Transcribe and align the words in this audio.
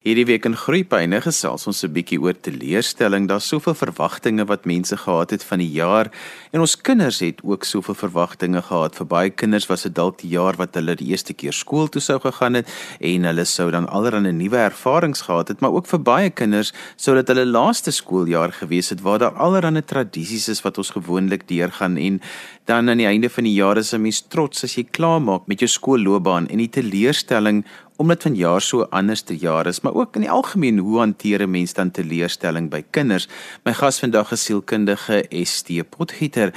Hierdie 0.00 0.24
week 0.24 0.46
in 0.48 0.54
Groepyne 0.56 1.18
gesels 1.20 1.66
ons 1.68 1.84
'n 1.84 1.92
bietjie 1.92 2.16
oor 2.16 2.32
teleurstelling. 2.32 3.26
Daar's 3.28 3.48
soveel 3.48 3.74
verwagtinge 3.74 4.46
wat 4.48 4.64
mense 4.64 4.96
gehad 4.96 5.30
het 5.30 5.44
van 5.44 5.58
die 5.58 5.68
jaar 5.68 6.08
en 6.52 6.60
ons 6.60 6.74
kinders 6.74 7.20
het 7.20 7.42
ook 7.44 7.64
soveel 7.64 7.94
verwagtinge 7.94 8.62
gehad. 8.62 8.96
Vir 8.96 9.06
baie 9.06 9.30
kinders 9.30 9.68
was 9.68 9.82
dit 9.82 9.94
dalk 9.94 10.18
die 10.22 10.30
jaar 10.30 10.56
wat 10.56 10.74
hulle 10.74 10.96
die 10.96 11.10
eerste 11.12 11.34
keer 11.34 11.52
skool 11.52 11.88
toe 11.88 12.00
sou 12.00 12.18
gegaan 12.18 12.54
het 12.54 12.68
en 12.98 13.24
hulle 13.24 13.44
sou 13.44 13.70
dan 13.70 13.86
allerlei 13.88 14.32
nuwe 14.32 14.56
ervarings 14.56 15.20
gehad 15.20 15.48
het, 15.48 15.60
maar 15.60 15.72
ook 15.72 15.86
vir 15.86 16.00
baie 16.00 16.30
kinders 16.30 16.72
sou 16.96 17.14
dit 17.14 17.28
hulle 17.28 17.44
laaste 17.44 17.90
skooljaar 17.90 18.52
gewees 18.52 18.88
het 18.88 19.02
waar 19.02 19.18
daar 19.18 19.36
allerlei 19.36 19.82
tradisies 19.82 20.48
is 20.48 20.62
wat 20.62 20.78
ons 20.78 20.90
gewoonlik 20.90 21.46
deurgaan 21.46 21.98
en 21.98 22.20
dan 22.64 22.88
aan 22.88 22.98
die 22.98 23.06
einde 23.06 23.28
van 23.28 23.44
die 23.44 23.54
jaar 23.54 23.76
is 23.76 23.92
'n 23.92 24.00
mens 24.00 24.22
trots 24.28 24.64
as 24.64 24.76
jy 24.76 24.84
klaarmaak 24.84 25.46
met 25.46 25.60
jou 25.60 25.68
skoolloopbaan 25.68 26.48
en 26.48 26.58
die 26.58 26.70
teleurstelling 26.70 27.64
omdat 28.00 28.24
vanjaar 28.24 28.62
so 28.64 28.86
anders 28.96 29.22
te 29.28 29.36
jaar 29.36 29.68
is, 29.68 29.82
maar 29.84 29.94
ook 29.94 30.14
in 30.16 30.24
die 30.24 30.30
algemeen 30.30 30.78
hoe 30.78 30.98
hanteer 30.98 31.42
'n 31.42 31.50
mens 31.50 31.74
dan 31.74 31.90
teleurstelling 31.90 32.70
by 32.70 32.82
kinders? 32.90 33.28
My 33.64 33.72
gas 33.72 34.00
vandag 34.00 34.32
is 34.32 34.44
sielkundige 34.44 35.24
ST 35.44 35.68
Potgieter. 35.90 36.52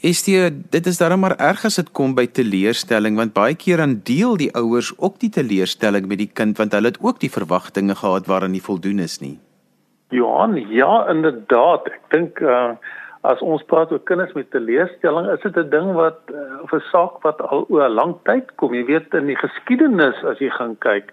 ST, 0.00 0.26
dit 0.70 0.86
is 0.86 0.98
darem 0.98 1.20
maar 1.20 1.36
erg 1.36 1.64
as 1.64 1.74
dit 1.74 1.92
kom 1.92 2.14
by 2.14 2.26
teleurstelling 2.26 3.16
want 3.16 3.32
baie 3.32 3.54
keer 3.54 3.76
dan 3.76 4.00
deel 4.04 4.36
die 4.36 4.52
ouers 4.54 4.92
ook 4.98 5.18
die 5.18 5.30
teleurstelling 5.30 6.06
met 6.06 6.18
die 6.18 6.30
kind 6.32 6.58
want 6.58 6.72
hulle 6.72 6.86
het 6.86 7.00
ook 7.00 7.20
die 7.20 7.30
verwagtinge 7.30 7.94
gehad 7.94 8.26
waaraan 8.26 8.50
nie 8.50 8.62
voldoen 8.62 8.98
is 8.98 9.18
nie. 9.20 9.38
Johan, 10.08 10.56
ja, 10.68 11.08
inderdaad. 11.08 11.86
Ek 11.86 12.04
dink 12.10 12.40
uh 12.40 12.76
as 13.22 13.42
ons 13.46 13.62
praat 13.70 13.92
oor 13.94 14.02
kinders 14.10 14.32
met 14.34 14.50
teleurstelling, 14.50 15.28
is 15.30 15.42
dit 15.42 15.56
'n 15.56 15.70
ding 15.70 15.92
wat 15.94 16.18
uh, 16.34 16.62
of 16.62 16.72
'n 16.72 16.82
saak 16.90 17.22
wat 17.22 17.40
al 17.40 17.66
oor 17.68 17.86
'n 17.88 17.94
lang 17.94 18.14
tyd 18.24 18.54
kom. 18.56 18.74
Jy 18.74 18.84
weet 18.84 19.14
in 19.14 19.26
die 19.26 19.38
geskiedenis 19.38 20.24
as 20.24 20.38
jy 20.38 20.50
gaan 20.50 20.76
kyk, 20.78 21.12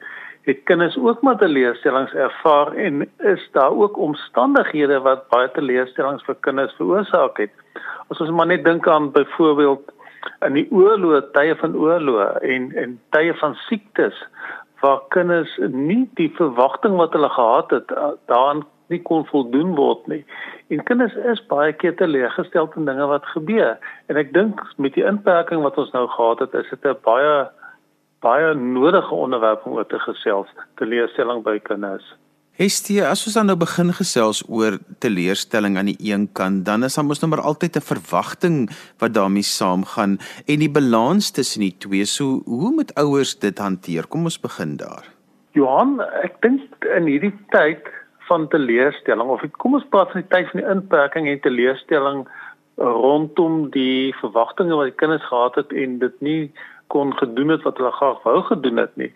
het 0.50 0.64
kinders 0.64 0.98
ook 0.98 1.22
maar 1.22 1.38
teleurstellings 1.38 2.14
ervaar 2.14 2.73
en 2.73 3.09
is 3.17 3.50
daar 3.52 3.72
ook 3.72 3.98
omstandighede 3.98 5.00
wat 5.00 5.30
baie 5.30 5.52
teleurstellings 5.52 6.23
vir 6.25 6.36
kinders 6.42 6.73
veroorsaak 6.73 7.38
het. 7.38 7.53
As 8.09 8.22
ons 8.22 8.31
maar 8.31 8.47
net 8.47 8.66
dink 8.66 8.88
aan 8.88 9.12
byvoorbeeld 9.12 9.91
in 10.47 10.53
die 10.53 10.67
oorloë, 10.72 11.22
tye 11.31 11.56
van 11.56 11.75
oorloë 11.75 12.39
en 12.41 12.72
en 12.75 13.00
tye 13.09 13.34
van 13.34 13.56
siektes 13.67 14.17
waar 14.81 15.02
kinders 15.09 15.59
nie 15.67 16.09
die 16.16 16.31
verwagting 16.36 16.95
wat 16.95 17.14
hulle 17.14 17.30
gehad 17.30 17.72
het 17.72 17.91
uh, 17.91 18.12
daaraan 18.25 18.66
nie 18.90 19.02
kon 19.02 19.26
voldoen 19.26 19.76
word 19.76 20.08
nie. 20.08 20.23
En 20.70 20.84
kinders 20.84 21.16
is 21.32 21.42
baie 21.48 21.73
keer 21.73 21.95
teleurgestel 21.95 22.70
in 22.76 22.86
dinge 22.86 23.06
wat 23.09 23.26
gebeur. 23.36 23.78
En 24.08 24.18
ek 24.18 24.34
dink 24.34 24.62
met 24.78 24.94
die 24.94 25.06
inperking 25.06 25.62
wat 25.66 25.78
ons 25.78 25.94
nou 25.94 26.08
gehad 26.08 26.40
het, 26.40 26.54
is 26.54 26.70
dit 26.70 26.86
'n 26.86 26.98
baie 27.04 27.50
baie 28.20 28.54
nodige 28.54 29.16
onderwerp 29.16 29.66
om 29.66 29.78
oor 29.78 29.88
te 29.88 30.00
gesels, 30.00 30.50
teleurstelling 30.76 31.44
by 31.44 31.59
kinders. 31.59 32.04
Hestie, 32.59 32.98
as 33.00 33.22
ons 33.23 33.38
dan 33.38 33.48
nou 33.48 33.56
begin 33.56 33.94
gesels 33.96 34.42
oor 34.52 34.76
teleurstelling 35.00 35.78
aan 35.80 35.94
die 35.94 36.12
een 36.12 36.26
kant, 36.36 36.66
dan 36.68 36.84
is 36.84 36.98
daar 36.98 37.06
mos 37.08 37.22
nou 37.22 37.30
maar 37.31 37.46
altyd 37.48 37.78
'n 37.78 37.90
verwagting 37.92 38.58
wat 39.00 39.14
daarmee 39.14 39.48
saamgaan 39.48 40.20
en 40.46 40.59
die 40.59 40.72
balans 40.80 41.31
tussen 41.31 41.62
die 41.62 41.78
twee. 41.78 42.06
So, 42.06 42.42
hoe 42.46 42.72
moet 42.72 42.94
ouers 42.96 43.40
dit 43.40 43.58
hanteer? 43.58 44.08
Kom 44.08 44.24
ons 44.24 44.40
begin 44.40 44.76
daar. 44.76 45.06
Johan, 45.52 46.02
ek 46.24 46.42
dink 46.42 46.86
in 46.98 47.08
hierdie 47.08 47.34
tyd 47.50 47.88
van 48.30 48.47
teleurstelling 48.53 49.30
of 49.33 49.44
kom 49.61 49.77
ons 49.80 49.89
praat 49.94 50.13
van 50.13 50.23
die 50.23 50.31
tyd 50.31 50.52
van 50.53 50.61
die 50.61 50.69
inperking 50.72 51.27
en 51.30 51.41
teleurstelling 51.44 52.27
rondom 52.80 53.69
die 53.75 54.16
verwagtinge 54.22 54.77
wat 54.80 54.91
die 54.91 54.99
kinders 55.02 55.25
gehad 55.27 55.58
het 55.59 55.73
en 55.75 55.97
dit 55.99 56.22
nie 56.25 56.41
kon 56.89 57.11
gedoen 57.17 57.53
het 57.53 57.66
wat 57.67 57.77
hulle 57.77 57.91
graag 57.91 58.23
wou 58.23 58.39
gedoen 58.47 58.81
het 58.81 58.95
nie. 58.97 59.11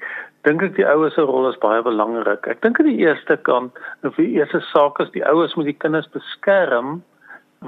Dink 0.45 0.61
ek 0.65 0.75
die 0.77 0.85
ouers 0.85 1.15
se 1.15 1.23
rol 1.25 1.47
is 1.49 1.57
baie 1.63 1.81
belangrik. 1.85 2.45
Ek 2.51 2.61
dink 2.61 2.79
aan 2.79 2.89
die 2.91 3.01
eerste 3.05 3.37
kant, 3.47 3.79
of 4.03 4.19
die 4.19 4.35
eerste 4.35 4.61
saak 4.69 4.99
is 5.01 5.09
die 5.15 5.23
ouers 5.25 5.55
moet 5.57 5.71
die 5.71 5.79
kinders 5.85 6.09
beskerm 6.13 6.99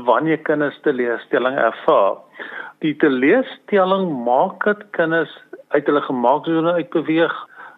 wanneer 0.05 0.41
kinders 0.43 0.77
teleurstelling 0.83 1.55
ervaar. 1.57 2.19
Die 2.83 2.93
teleurstelling 3.01 4.09
maak 4.27 4.67
dit 4.67 4.83
kinders 4.97 5.31
uit 5.73 5.87
hulle 5.87 6.03
gemaaksone 6.05 6.75
uitbeweeg. 6.81 7.33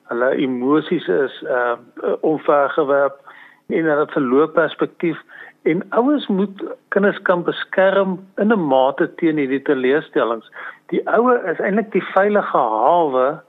Hulle 0.10 0.34
emosies 0.42 1.08
is 1.14 1.40
uh 1.46 1.78
onvergewerp 2.26 3.22
en 3.68 3.86
hulle 3.86 4.08
verloop 4.14 4.54
perspektief 4.54 5.20
en 5.68 5.84
ouers 6.00 6.28
moet 6.28 6.64
kinders 6.96 7.20
kan 7.28 7.44
beskerm 7.44 8.20
in 8.38 8.52
'n 8.54 8.68
mate 8.68 9.08
teen 9.16 9.38
hierdie 9.38 9.62
teleurstellings. 9.62 10.48
Die 10.92 11.02
ouer 11.08 11.44
is 11.52 11.60
eintlik 11.60 11.92
die 11.92 12.08
veilige 12.14 12.58
hawe 12.58 13.42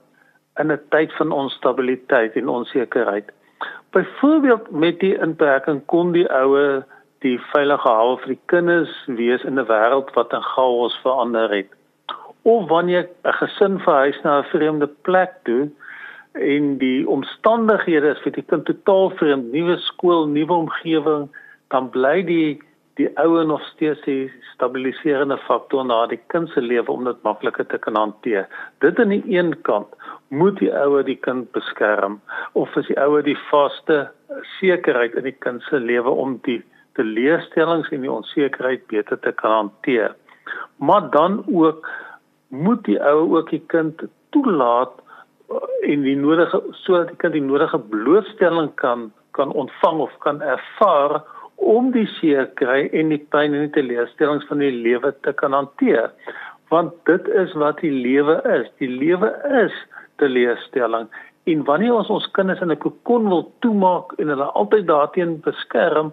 in 0.58 0.72
'n 0.72 0.80
tyd 0.90 1.12
van 1.12 1.30
onstabiliteit 1.32 2.36
en 2.36 2.48
onsekerheid. 2.48 3.30
Byvoorbeeld 3.90 4.70
met 4.70 5.00
die 5.00 5.18
inperking 5.18 5.86
kon 5.86 6.12
die 6.12 6.28
ouer 6.30 6.84
die 7.18 7.38
veilige 7.52 7.88
hawe 7.88 8.16
vir 8.16 8.28
die 8.34 8.44
kinders 8.46 8.94
wees 9.06 9.44
in 9.44 9.58
'n 9.58 9.66
wêreld 9.66 10.10
wat 10.14 10.32
in 10.32 10.42
chaos 10.42 10.98
verander 11.02 11.50
het. 11.50 11.70
Of 12.42 12.68
wanneer 12.68 13.08
'n 13.24 13.32
gesin 13.32 13.78
verhuis 13.78 14.20
na 14.22 14.38
'n 14.38 14.50
vreemde 14.50 14.88
plek 15.02 15.32
toe, 15.44 15.70
en 16.38 16.78
die 16.78 17.08
omstandighede 17.08 18.14
is 18.14 18.22
vir 18.24 18.34
die 18.38 18.46
kind 18.46 18.66
totaal 18.68 19.10
vreemd, 19.18 19.52
nuwe 19.52 19.76
skool, 19.88 20.26
nuwe 20.30 20.54
omgewing, 20.64 21.28
dan 21.74 21.90
bly 21.94 22.22
die 22.26 22.58
die 22.98 23.06
ouer 23.22 23.44
nog 23.46 23.62
steeds 23.62 24.00
die 24.02 24.26
stabiliserende 24.52 25.36
faktor 25.46 25.84
na 25.86 26.00
die 26.10 26.18
kind 26.34 26.50
se 26.50 26.60
lewe 26.60 26.90
om 26.90 27.04
dit 27.06 27.20
makliker 27.22 27.66
te 27.70 27.78
kan 27.78 27.94
hanteer. 27.94 28.48
Dit 28.82 28.98
aan 28.98 29.14
die 29.14 29.22
een 29.30 29.52
kant 29.68 29.94
moet 30.34 30.58
die 30.58 30.72
ouer 30.74 31.06
die 31.06 31.18
kind 31.26 31.46
beskerm 31.54 32.18
of 32.58 32.74
is 32.80 32.90
die 32.90 32.98
ouer 32.98 33.22
die 33.22 33.38
vaste 33.52 34.00
sekerheid 34.58 35.14
in 35.14 35.28
die 35.30 35.36
kind 35.46 35.62
se 35.68 35.78
lewe 35.78 36.10
om 36.10 36.40
die 36.48 36.58
teleurstellings 36.98 37.92
en 37.94 38.02
die 38.02 38.10
onsekerheid 38.10 38.82
beter 38.90 39.20
te 39.22 39.32
kan 39.32 39.54
hanteer. 39.54 40.16
Maar 40.82 41.10
dan 41.14 41.44
ook 41.46 41.86
moet 42.48 42.82
die 42.90 42.98
ouer 42.98 43.38
ook 43.38 43.54
die 43.54 43.62
kind 43.70 44.02
toelaat 44.34 44.98
en 45.88 46.04
die 46.04 46.16
nodige 46.16 46.60
sodat 46.84 47.12
die 47.12 47.18
kind 47.22 47.36
die 47.36 47.44
nodige 47.44 47.80
blootstelling 47.92 48.70
kan 48.82 49.08
kan 49.38 49.52
ontvang 49.52 50.00
of 50.04 50.14
kan 50.24 50.40
ervaar 50.42 51.20
om 51.58 51.90
die 51.94 52.06
seer 52.18 52.46
kry 52.60 52.86
en 52.92 53.12
die 53.14 53.20
pyn 53.32 53.54
en 53.54 53.66
die 53.66 53.74
teleurstellings 53.76 54.46
van 54.50 54.62
die 54.62 54.72
lewe 54.74 55.12
te 55.26 55.34
kan 55.40 55.54
hanteer. 55.54 56.10
Want 56.72 56.94
dit 57.10 57.28
is 57.42 57.54
wat 57.58 57.80
die 57.82 57.92
lewe 57.94 58.38
is. 58.58 58.68
Die 58.82 58.90
lewe 58.90 59.30
is 59.62 59.74
teleurstelling. 60.22 61.08
En 61.48 61.64
wanneer 61.64 61.96
ons 61.96 62.10
ons 62.12 62.30
kinders 62.36 62.60
in 62.60 62.72
'n 62.72 62.82
kokon 62.84 63.28
wil 63.28 63.46
toemaak 63.64 64.12
en 64.18 64.28
hulle 64.28 64.48
altyd 64.60 64.86
daarteen 64.86 65.40
beskerm 65.40 66.12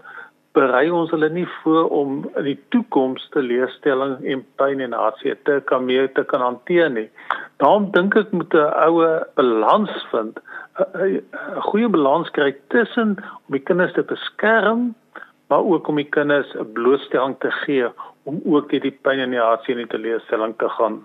berei 0.56 0.90
ons 0.92 1.12
hulle 1.12 1.30
nie 1.30 1.48
voor 1.62 1.90
om 1.90 2.22
in 2.40 2.46
die 2.48 2.60
toekoms 2.70 3.28
te 3.34 3.42
leerstelling 3.44 4.14
en 4.24 4.46
pyn 4.56 4.80
en 4.86 4.94
hartseer 4.94 5.38
te 5.44 5.60
kan 5.72 5.86
meer 5.86 6.08
te 6.14 6.24
kan 6.24 6.42
hanteer 6.42 6.90
nie. 6.90 7.10
Daarom 7.58 7.92
dink 7.92 8.16
ek 8.16 8.32
moet 8.32 8.54
'n 8.54 8.74
oue 8.88 9.28
balans 9.36 9.94
vind, 10.12 10.40
'n 10.80 11.24
goeie 11.70 11.90
balans 11.90 12.30
kry 12.30 12.56
tussen 12.68 13.16
om 13.18 13.52
die 13.56 13.64
kinders 13.64 13.94
te 13.94 14.04
beskerm, 14.04 14.96
maar 15.48 15.64
ook 15.64 15.88
om 15.88 15.96
die 15.96 16.10
kinders 16.10 16.56
'n 16.56 16.72
blootstelling 16.74 17.36
te 17.40 17.52
gee 17.52 17.88
om 18.24 18.42
ook 18.46 18.72
hierdie 18.72 18.98
pyn 19.02 19.20
en 19.20 19.30
die 19.30 19.40
hartseer 19.40 19.80
in 19.80 19.88
te 19.88 19.98
leerstelling 19.98 20.54
te 20.58 20.70
gaan. 20.70 21.02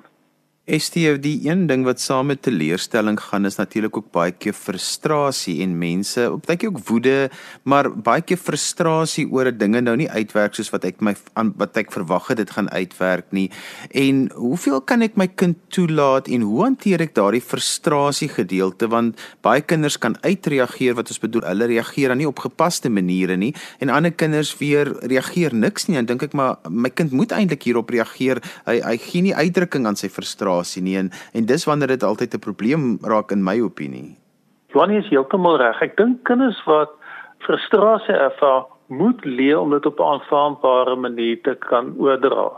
STO 0.69 1.17
die 1.19 1.49
een 1.49 1.65
ding 1.67 1.83
wat 1.87 2.03
saam 2.03 2.29
met 2.31 2.43
teleurstelling 2.45 3.17
gaan 3.19 3.49
is 3.49 3.57
natuurlik 3.57 3.97
ook 3.97 4.11
baie 4.13 4.31
keer 4.31 4.53
frustrasie 4.55 5.57
en 5.65 5.73
mense, 5.79 6.27
baie 6.47 6.59
keer 6.61 6.69
ook 6.69 6.83
woede, 6.87 7.31
maar 7.65 7.89
baie 7.91 8.21
keer 8.23 8.39
frustrasie 8.39 9.25
oor 9.33 9.49
'n 9.49 9.59
dinge 9.59 9.81
nou 9.81 9.97
nie 9.97 10.11
uitwerk 10.11 10.55
soos 10.55 10.71
wat 10.71 10.85
ek 10.85 11.01
my 11.01 11.15
wat 11.57 11.77
ek 11.77 11.91
verwag 11.93 12.29
het 12.29 12.37
dit 12.37 12.51
gaan 12.51 12.71
uitwerk 12.71 13.33
nie. 13.33 13.51
En 13.91 14.31
hoeveel 14.35 14.81
kan 14.81 15.03
ek 15.03 15.17
my 15.17 15.27
kind 15.27 15.57
toelaat 15.71 16.29
en 16.29 16.41
hoe 16.41 16.63
hanteer 16.63 17.01
ek 17.01 17.15
daardie 17.15 17.41
frustrasie 17.41 18.29
gedeelte 18.29 18.87
want 18.89 19.19
baie 19.43 19.61
kinders 19.61 19.99
kan 19.99 20.17
uitreageer 20.23 20.95
wat 20.95 21.09
ons 21.09 21.19
bedoel 21.19 21.43
hulle 21.43 21.67
reageer 21.67 22.09
dan 22.09 22.19
nie 22.19 22.29
op 22.29 22.39
gepaste 22.39 22.89
maniere 22.89 23.37
nie 23.37 23.55
en 23.81 23.89
ander 23.89 24.13
kinders 24.13 24.59
weer 24.59 24.87
reageer 25.03 25.55
niks 25.55 25.89
nie 25.89 25.97
en 25.97 26.07
dink 26.07 26.23
ek 26.23 26.33
maar 26.33 26.59
my 26.69 26.91
kind 26.91 27.13
moet 27.13 27.33
eintlik 27.33 27.63
hierop 27.63 27.91
reageer. 27.91 28.43
Hy 28.67 28.81
hy 28.81 28.97
gee 28.99 29.23
nie 29.23 29.35
uitdrukking 29.35 29.87
aan 29.87 29.97
sy 29.97 30.09
frustrasie 30.09 30.50
frustrasie 30.51 30.83
nie 30.83 30.97
en 30.99 31.11
en 31.35 31.47
dis 31.47 31.65
wanneer 31.65 31.89
dit 31.89 32.03
altyd 32.03 32.35
'n 32.35 32.39
probleem 32.39 32.99
raak 33.03 33.31
in 33.33 33.45
my 33.45 33.61
opinie. 33.61 34.17
Johnny 34.73 34.97
is 34.97 35.09
heeltemal 35.09 35.59
reg. 35.59 35.83
Ek 35.83 35.97
dink 35.97 36.25
kinders 36.25 36.65
wat 36.65 36.91
frustrasie 37.39 38.15
ervaar, 38.15 38.65
moet 38.89 39.25
leer 39.25 39.59
om 39.59 39.71
dit 39.71 39.87
op 39.87 39.99
'n 39.99 40.03
aanvaarbare 40.03 40.97
manier 40.97 41.41
te 41.43 41.55
kan 41.55 41.95
oordra. 41.99 42.51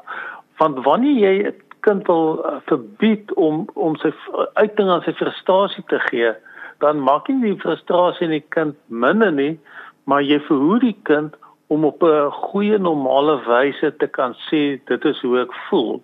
Want 0.59 0.85
wanneer 0.85 1.19
jy 1.19 1.47
'n 1.49 1.55
kind 1.81 2.07
wil 2.07 2.45
uh, 2.45 2.61
verbied 2.67 3.35
om 3.35 3.69
om 3.75 3.97
sy 3.97 4.13
uiting 4.55 4.89
aan 4.89 5.03
sy 5.03 5.13
frustrasie 5.13 5.85
te 5.87 5.99
gee, 5.99 6.33
dan 6.79 7.01
maak 7.01 7.29
jy 7.29 7.41
die 7.41 7.61
frustrasie 7.61 8.25
in 8.25 8.31
die 8.31 8.49
kind 8.49 8.75
minder 8.87 9.33
nie, 9.33 9.61
maar 10.05 10.23
jy 10.23 10.41
verhoed 10.41 10.81
die 10.81 10.99
kind 11.03 11.35
om 11.69 11.85
op 11.85 12.03
'n 12.03 12.31
goeie 12.31 12.79
normale 12.79 13.41
wyse 13.47 13.97
te 13.97 14.07
kan 14.07 14.35
sê 14.51 14.81
dit 14.85 15.05
is 15.05 15.21
hoe 15.21 15.41
ek 15.41 15.53
voel. 15.69 16.03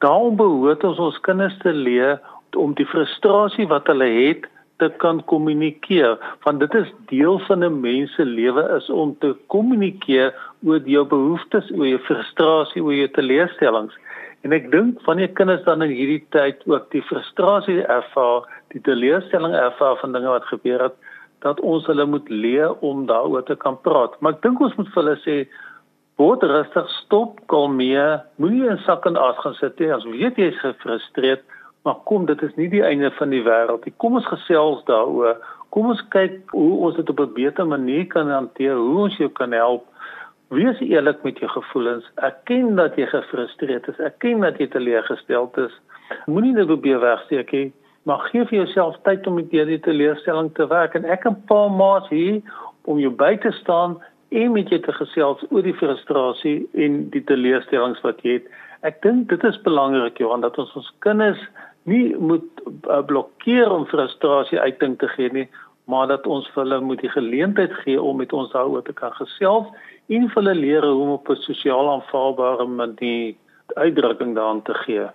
Daarom 0.00 0.36
behoort 0.36 0.84
ons 0.88 0.98
ons 0.98 1.20
kinders 1.26 1.56
te 1.60 1.72
leer 1.76 2.20
om 2.56 2.72
die 2.78 2.88
frustrasie 2.88 3.66
wat 3.68 3.88
hulle 3.92 4.08
het 4.08 4.46
te 4.80 4.88
kan 5.02 5.20
kommunikeer 5.28 6.16
want 6.46 6.62
dit 6.64 6.76
is 6.78 6.92
deel 7.12 7.36
van 7.48 7.64
'n 7.64 7.80
mens 7.80 8.14
se 8.16 8.24
lewe 8.24 8.64
is 8.76 8.88
om 8.90 9.12
te 9.20 9.34
kommunikeer 9.46 10.32
oor 10.64 10.80
jou 10.94 11.04
behoeftes, 11.04 11.70
oor 11.76 11.86
jou 11.86 12.00
frustrasie, 12.08 12.82
oor 12.82 12.94
jou 12.94 13.08
teleurstellings. 13.08 13.94
En 14.42 14.52
ek 14.52 14.70
dink 14.72 15.04
wanneer 15.04 15.36
kinders 15.36 15.64
dan 15.64 15.82
in 15.82 15.92
hierdie 15.92 16.24
tyd 16.30 16.56
ook 16.66 16.90
die 16.90 17.02
frustrasie 17.02 17.82
ervaar, 17.82 18.48
die 18.72 18.80
teleurstelling 18.80 19.54
ervaar 19.54 19.96
van 19.96 20.12
dinge 20.12 20.28
wat 20.28 20.44
gebeur 20.44 20.82
het, 20.82 20.96
dat 21.40 21.60
ons 21.60 21.86
hulle 21.86 22.06
moet 22.06 22.28
leer 22.28 22.72
om 22.80 23.06
daaroor 23.06 23.44
te 23.44 23.56
kan 23.56 23.76
praat. 23.80 24.20
Maar 24.20 24.32
ek 24.32 24.42
dink 24.42 24.60
ons 24.60 24.76
moet 24.76 24.88
vir 24.94 25.02
hulle 25.02 25.18
sê 25.24 25.36
word 26.20 26.42
rustig, 26.44 26.88
stop, 26.98 27.38
kalmeer, 27.48 28.20
moenie 28.42 28.68
in 28.68 28.80
sak 28.84 29.06
en 29.08 29.16
as 29.16 29.38
gaan 29.40 29.56
sit 29.56 29.78
nie. 29.80 29.88
As 29.94 30.04
weet 30.04 30.38
jy 30.40 30.50
is 30.52 30.60
gefrustreerd, 30.60 31.44
maar 31.86 31.96
kom, 32.08 32.26
dit 32.28 32.42
is 32.44 32.52
nie 32.60 32.68
die 32.72 32.82
einde 32.84 33.08
van 33.16 33.32
die 33.32 33.42
wêreld 33.46 33.86
nie. 33.88 33.94
Kom 34.02 34.18
ons 34.20 34.28
gesels 34.28 34.82
daaroor. 34.90 35.38
Kom 35.72 35.88
ons 35.92 36.02
kyk 36.12 36.52
hoe 36.52 36.72
ons 36.86 36.98
dit 36.98 37.12
op 37.12 37.20
'n 37.24 37.34
beter 37.34 37.66
manier 37.66 38.06
kan 38.06 38.28
hanteer, 38.28 38.76
hoe 38.76 39.06
ons 39.06 39.16
jou 39.16 39.28
kan 39.28 39.52
help. 39.52 39.86
Wees 40.50 40.80
eerlik 40.80 41.22
met 41.22 41.38
jou 41.38 41.48
gevoelens. 41.48 42.04
Erken 42.16 42.74
dat 42.76 42.96
jy 42.96 43.06
gefrustreerd 43.06 43.88
is. 43.88 43.98
Erken 43.98 44.40
dat 44.40 44.58
jy 44.58 44.66
teleurgesteld 44.66 45.56
is. 45.56 45.72
Moenie 46.26 46.54
dit 46.54 46.66
probeer 46.66 47.00
wegsteek 47.00 47.52
nie, 47.52 47.72
maar 48.02 48.18
gee 48.18 48.44
vir 48.44 48.64
jouself 48.64 48.96
tyd 49.04 49.26
om 49.26 49.34
met 49.34 49.50
hierdie 49.50 49.80
teleurstelling 49.80 50.50
te 50.54 50.66
werk 50.66 50.94
en 50.94 51.04
ek 51.04 51.24
en 51.24 51.36
pa 51.46 51.68
maas 51.68 52.08
hier 52.08 52.42
om 52.84 52.98
jou 52.98 53.10
by 53.10 53.36
te 53.36 53.52
staan 53.52 54.00
en 54.30 54.52
met 54.52 54.68
jou 54.70 54.78
te 54.80 54.92
gesels 54.94 55.42
oor 55.50 55.64
die 55.66 55.74
frustrasie 55.74 56.68
en 56.78 57.02
die 57.14 57.22
teleurstellings 57.26 58.02
wat 58.06 58.22
jy 58.22 58.38
het. 58.38 58.46
Ek 58.86 59.02
dink 59.04 59.28
dit 59.32 59.42
is 59.44 59.58
belangrik 59.66 60.20
Johan 60.22 60.44
dat 60.44 60.58
ons 60.58 60.72
ons 60.78 60.92
kinders 61.04 61.40
nie 61.90 62.14
moet 62.16 62.46
uh, 62.86 63.00
blokkeer 63.06 63.72
om 63.72 63.88
frustrasie 63.90 64.60
uiting 64.60 64.96
te 65.00 65.08
gee 65.16 65.32
nie, 65.34 65.46
maar 65.90 66.06
dat 66.10 66.26
ons 66.30 66.48
vir 66.54 66.62
hulle 66.62 66.80
moet 66.84 67.02
die 67.02 67.12
geleentheid 67.12 67.72
gee 67.82 68.00
om 68.00 68.20
met 68.22 68.32
ons 68.36 68.52
daaroor 68.52 68.84
te 68.86 68.94
kan 68.96 69.12
gesels 69.18 69.66
en 70.10 70.28
vir 70.28 70.42
hulle 70.42 70.58
leer 70.58 70.86
hoe 70.86 71.02
om 71.02 71.14
op 71.18 71.30
'n 71.30 71.42
sosiaal 71.46 71.90
aanvaarbare 71.96 72.66
manier 72.66 73.34
uitdrukking 73.74 74.34
daaraan 74.34 74.62
te 74.62 74.74
gee. 74.86 75.08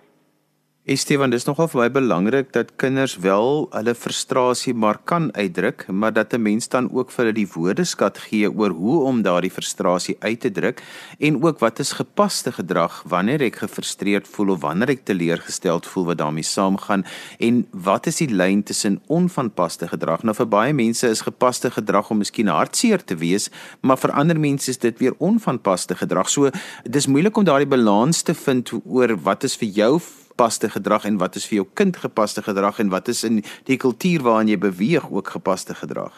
Esteban, 0.86 1.32
dis 1.34 1.42
nogal 1.48 1.66
vir 1.66 1.80
my 1.80 1.86
belangrik 1.90 2.52
dat 2.54 2.68
kinders 2.78 3.16
wel 3.18 3.64
hulle 3.72 3.92
frustrasie 3.98 4.70
maar 4.70 5.00
kan 5.10 5.32
uitdruk, 5.34 5.88
maar 5.90 6.12
dat 6.14 6.32
'n 6.32 6.42
mens 6.42 6.68
dan 6.68 6.86
ook 6.94 7.10
vir 7.10 7.24
hulle 7.24 7.34
die 7.34 7.48
woordeskat 7.54 8.18
gee 8.18 8.46
oor 8.46 8.70
hoe 8.70 9.02
om 9.02 9.22
daardie 9.22 9.50
frustrasie 9.50 10.16
uit 10.20 10.40
te 10.40 10.50
druk 10.50 10.82
en 11.18 11.42
ook 11.42 11.58
wat 11.58 11.78
is 11.78 11.92
gepaste 11.92 12.52
gedrag 12.52 13.02
wanneer 13.02 13.40
ek 13.42 13.56
gefrustreerd 13.56 14.28
voel 14.28 14.48
of 14.48 14.60
wanneer 14.60 14.88
ek 14.88 15.04
teleurgesteld 15.04 15.86
voel 15.86 16.04
wat 16.04 16.18
daarmee 16.18 16.44
saamgaan 16.44 17.04
en 17.40 17.66
wat 17.72 18.06
is 18.06 18.16
die 18.16 18.30
lyn 18.30 18.62
tussen 18.62 19.02
onvanpaste 19.06 19.88
gedrag? 19.88 20.22
Nou 20.22 20.34
vir 20.34 20.46
baie 20.46 20.72
mense 20.72 21.08
is 21.08 21.20
gepaste 21.20 21.70
gedrag 21.70 22.10
om 22.10 22.18
miskien 22.18 22.46
hartseer 22.46 23.04
te 23.04 23.16
wees, 23.16 23.50
maar 23.80 23.98
vir 23.98 24.12
ander 24.12 24.38
mense 24.38 24.70
is 24.70 24.78
dit 24.78 24.98
weer 24.98 25.14
onvanpaste 25.18 25.94
gedrag. 25.96 26.28
So 26.28 26.50
dis 26.84 27.06
moeilik 27.06 27.36
om 27.36 27.44
daardie 27.44 27.66
balans 27.66 28.22
te 28.22 28.34
vind 28.34 28.70
oor 28.84 29.16
wat 29.16 29.44
is 29.44 29.56
vir 29.56 29.68
jou 29.68 30.00
gepaste 30.36 30.68
gedrag 30.68 31.04
en 31.04 31.16
wat 31.18 31.36
is 31.36 31.48
vir 31.48 31.62
jou 31.62 31.66
kind 31.74 31.96
gepaste 31.96 32.42
gedrag 32.42 32.78
en 32.78 32.90
wat 32.90 33.08
is 33.08 33.24
in 33.24 33.42
die 33.64 33.76
kultuur 33.76 34.22
waarin 34.22 34.48
jy 34.48 34.58
beweeg 34.58 35.08
ook 35.10 35.28
gepaste 35.32 35.74
gedrag? 35.74 36.12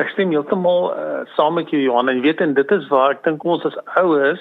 Ek 0.00 0.08
stem 0.14 0.32
heeltemal 0.32 0.94
uh, 0.96 1.26
saam 1.36 1.58
met 1.60 1.68
jou 1.68 1.80
Johan 1.82 2.08
en 2.08 2.22
weet 2.24 2.40
en 2.40 2.54
dit 2.54 2.70
is 2.72 2.88
waar 2.88 3.12
ek 3.12 3.24
dink 3.24 3.44
ons 3.44 3.64
as 3.68 3.76
ouers 4.00 4.40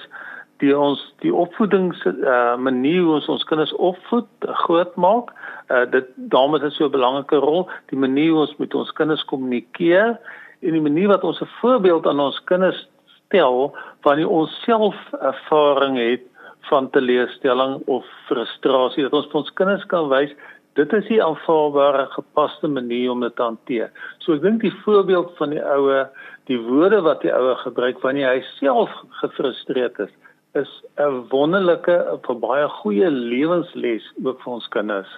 die 0.63 0.71
ons 0.71 1.01
die 1.19 1.33
opvoedings 1.35 1.99
uh, 2.07 2.55
manier 2.55 3.01
hoe 3.03 3.17
ons 3.19 3.27
ons 3.27 3.43
kinders 3.43 3.75
opvoed 3.75 4.47
groot 4.63 4.95
maak 4.95 5.33
uh, 5.67 5.83
dit 5.91 6.07
daarmee 6.31 6.63
is 6.63 6.79
so 6.79 6.87
'n 6.87 6.95
belangrike 6.95 7.43
rol 7.43 7.67
die 7.91 7.99
manier 7.99 8.31
hoe 8.31 8.47
ons 8.47 8.55
met 8.57 8.73
ons 8.73 8.95
kinders 8.95 9.25
kommunikeer 9.27 10.15
en 10.63 10.71
die 10.79 10.87
manier 10.87 11.11
wat 11.11 11.23
ons 11.23 11.41
'n 11.41 11.51
voorbeeld 11.59 12.07
aan 12.07 12.19
ons 12.19 12.39
kinders 12.47 12.87
stel 13.27 13.75
wanneer 14.07 14.31
ons 14.31 14.61
self 14.63 14.95
ervaring 15.19 15.99
het 15.99 16.23
van 16.69 16.89
teleurstelling 16.89 17.81
of 17.87 18.05
frustrasie 18.27 19.03
dat 19.03 19.13
ons 19.13 19.27
vir 19.31 19.41
ons 19.41 19.53
kinders 19.53 19.85
kan 19.91 20.09
wys 20.09 20.33
dit 20.79 20.93
is 20.93 21.07
die 21.09 21.21
aanvaarbare 21.23 22.05
gepaste 22.13 22.67
manier 22.71 23.11
om 23.11 23.23
dit 23.25 23.35
te 23.35 23.43
hanteer. 23.43 23.89
So 24.23 24.35
ek 24.37 24.43
dink 24.45 24.61
die 24.63 24.73
voorbeeld 24.83 25.33
van 25.39 25.55
die 25.55 25.63
oue, 25.63 26.05
die 26.51 26.59
woorde 26.69 27.01
wat 27.05 27.23
die 27.25 27.33
oue 27.33 27.55
gebruik 27.63 27.99
wanneer 28.05 28.31
hy 28.31 28.43
self 28.57 28.93
gefrustreerd 29.21 29.99
is, 30.05 30.13
is 30.57 30.69
'n 30.97 31.25
wonderlike, 31.33 31.97
'n 32.29 32.39
baie 32.39 32.67
goeie 32.81 33.09
lewensles 33.09 34.05
ook 34.23 34.41
vir 34.41 34.53
ons 34.53 34.67
kinders. 34.67 35.11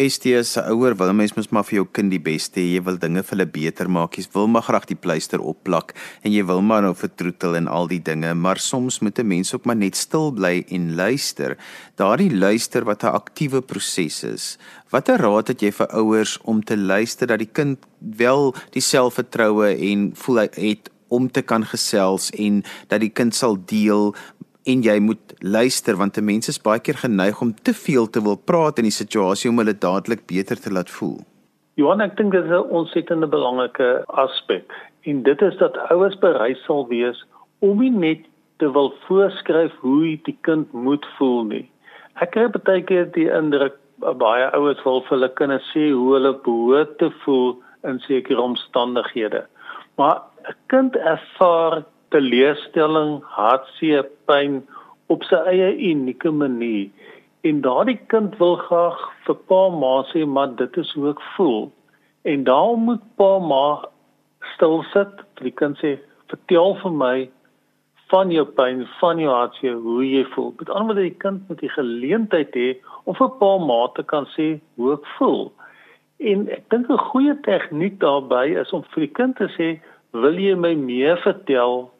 ST 0.00 0.30
se 0.48 0.62
ouer 0.72 0.94
wil 0.96 1.10
mens 1.12 1.34
mos 1.36 1.50
maar 1.52 1.66
vir 1.68 1.80
jou 1.80 1.86
kind 1.92 2.08
die 2.12 2.22
beste 2.24 2.56
hê. 2.56 2.76
Jy 2.76 2.84
wil 2.86 2.96
dinge 3.00 3.20
vir 3.20 3.34
hulle 3.34 3.46
beter 3.52 3.88
maak. 3.92 4.16
Jy 4.16 4.30
wil 4.32 4.48
maar 4.48 4.64
graag 4.64 4.86
die 4.88 4.96
pleister 4.96 5.42
opplak 5.44 5.92
en 6.24 6.32
jy 6.32 6.44
wil 6.48 6.62
maar 6.64 6.86
nou 6.86 6.94
vertroetel 6.96 7.58
en 7.58 7.68
al 7.68 7.90
die 7.90 8.00
dinge, 8.00 8.32
maar 8.34 8.56
soms 8.56 9.00
moet 9.04 9.18
'n 9.18 9.28
mens 9.28 9.52
ook 9.54 9.66
maar 9.66 9.76
net 9.76 9.96
stil 9.96 10.32
bly 10.32 10.64
en 10.68 10.94
luister. 10.96 11.56
Daardie 11.96 12.32
luister 12.32 12.84
wat 12.84 13.04
'n 13.04 13.12
aktiewe 13.12 13.60
proses 13.60 14.24
is. 14.24 14.58
Watter 14.90 15.18
raad 15.18 15.48
het 15.48 15.60
jy 15.60 15.70
vir 15.70 15.88
ouers 15.92 16.38
om 16.44 16.64
te 16.64 16.76
luister 16.76 17.26
dat 17.26 17.38
die 17.38 17.52
kind 17.52 17.78
wel 17.98 18.54
die 18.72 18.82
selfvertroue 18.82 19.76
en 19.76 20.12
voel 20.14 20.38
hy 20.38 20.48
het 20.54 20.90
om 21.08 21.30
te 21.30 21.42
kan 21.42 21.64
gesels 21.66 22.30
en 22.30 22.62
dat 22.88 23.00
die 23.00 23.12
kind 23.12 23.34
sal 23.34 23.58
deel 23.66 24.14
en 24.64 24.82
jy 24.82 24.98
moet 25.00 25.34
luister 25.38 25.96
want 25.96 26.18
'n 26.18 26.24
mens 26.24 26.48
is 26.48 26.62
baie 26.62 26.80
keer 26.80 26.94
geneig 26.94 27.40
om 27.40 27.54
te 27.54 27.72
veel 27.72 28.06
te 28.10 28.22
wil 28.22 28.36
praat 28.36 28.78
in 28.78 28.84
die 28.84 28.98
situasie 29.02 29.50
om 29.50 29.58
hulle 29.58 29.78
dadelik 29.78 30.26
beter 30.26 30.60
te 30.60 30.72
laat 30.72 30.90
voel. 30.90 31.18
Johan, 31.74 32.00
ek 32.00 32.16
dink 32.16 32.32
dit 32.32 32.44
is 32.44 32.50
'n 32.50 32.70
ontsettende 32.70 33.26
belangrike 33.26 34.04
aspek 34.06 34.72
en 35.02 35.22
dit 35.22 35.42
is 35.42 35.56
dat 35.56 35.76
ouers 35.90 36.18
bereid 36.18 36.58
sal 36.66 36.88
wees 36.88 37.24
om 37.58 37.78
nie 37.78 37.90
net 37.90 38.26
te 38.58 38.72
wil 38.72 38.92
voorskryf 39.06 39.72
hoe 39.80 40.18
die 40.24 40.38
kind 40.40 40.72
moet 40.72 41.06
voel 41.16 41.44
nie. 41.44 41.70
Ek 42.20 42.30
kry 42.30 42.48
baie 42.48 42.82
keer 42.82 43.06
die 43.12 43.30
indruk 43.32 43.78
baie 44.00 44.50
ouers 44.56 44.82
wil 44.84 45.02
vir 45.06 45.16
hulle 45.16 45.28
kinders 45.38 45.72
sê 45.74 45.90
hoe 45.92 46.14
hulle 46.14 46.32
behoort 46.44 46.98
te 46.98 47.10
voel 47.24 47.56
in 47.88 48.00
sekere 48.06 48.40
omstandighede. 48.40 49.46
Maar 49.96 50.20
'n 50.48 50.56
kind 50.66 50.96
ervaar 50.96 51.84
teleurstelling, 52.14 53.20
hartseer, 53.36 54.06
pyn 54.26 54.60
op 55.10 55.24
sy 55.28 55.40
eie 55.50 55.70
unieke 55.90 56.30
manier. 56.30 56.88
En 57.46 57.62
daardie 57.64 57.98
kind 58.12 58.36
wil 58.38 58.56
graag 58.66 58.98
vir 59.26 59.38
pa 59.48 59.60
ma 59.72 59.94
sê 60.10 60.26
maar 60.28 60.52
dit 60.58 60.76
is 60.82 60.92
hoe 60.96 61.10
ek 61.14 61.22
voel. 61.36 61.70
En 62.28 62.44
daarom 62.44 62.86
moet 62.90 63.04
pa 63.16 63.30
ma 63.40 63.64
stil 64.54 64.82
sit. 64.92 65.22
Die 65.40 65.54
kind 65.62 65.78
sê 65.80 65.96
vertel 66.32 66.76
vir 66.82 66.96
my 67.02 67.14
van 68.10 68.32
jou 68.34 68.44
pyn, 68.58 68.82
van 68.98 69.22
jou 69.22 69.30
hartseer, 69.30 69.78
hoe 69.78 70.02
jy 70.04 70.24
voel. 70.34 70.50
Met 70.58 70.70
ander 70.74 70.96
woorde 70.96 71.06
die 71.06 71.20
kind 71.22 71.48
moet 71.48 71.62
die 71.62 71.72
geleentheid 71.72 72.58
hê 72.58 72.68
om 73.06 73.16
vir 73.16 73.30
pa 73.38 73.50
ma 73.62 73.80
te 73.94 74.04
kan 74.12 74.26
sê 74.34 74.50
hoe 74.76 74.96
ek 74.96 75.06
voel. 75.16 75.48
En 76.20 76.48
ek 76.52 76.66
dink 76.74 76.90
'n 76.90 77.06
goeie 77.10 77.34
tegniek 77.46 77.96
daarbey 78.00 78.58
is 78.60 78.72
om 78.72 78.82
vir 78.92 79.06
die 79.06 79.14
kind 79.14 79.36
te 79.36 79.48
sê, 79.56 79.80
"Wil 80.12 80.36
jy 80.38 80.54
my 80.56 80.74
meer 80.74 81.16
vertel 81.16 81.90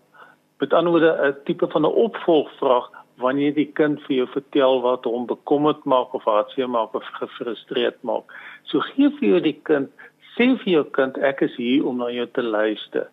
Met 0.60 0.72
ander 0.72 0.92
woorde 0.92 1.12
'n 1.26 1.44
tipe 1.44 1.66
van 1.68 1.82
'n 1.82 1.96
opvolgvraag 2.06 2.90
wanneer 3.20 3.54
die 3.54 3.70
kind 3.72 4.00
vir 4.06 4.16
jou 4.16 4.28
vertel 4.32 4.80
wat 4.84 5.04
hom 5.04 5.26
bekommerd 5.26 5.84
maak 5.84 6.14
of 6.16 6.24
hartseer 6.24 6.68
maak 6.70 6.94
of 6.94 7.04
gefrustreerd 7.20 8.02
maak. 8.02 8.32
So 8.68 8.80
gee 8.80 9.10
vir 9.18 9.28
jou 9.28 9.40
die 9.40 9.60
kind, 9.68 9.88
sê 10.34 10.50
vir 10.62 10.72
jou 10.72 10.84
kind 10.96 11.18
ek 11.18 11.42
is 11.46 11.56
hier 11.56 11.86
om 11.86 12.00
na 12.00 12.10
jou 12.14 12.26
te 12.26 12.42
luister. 12.42 13.08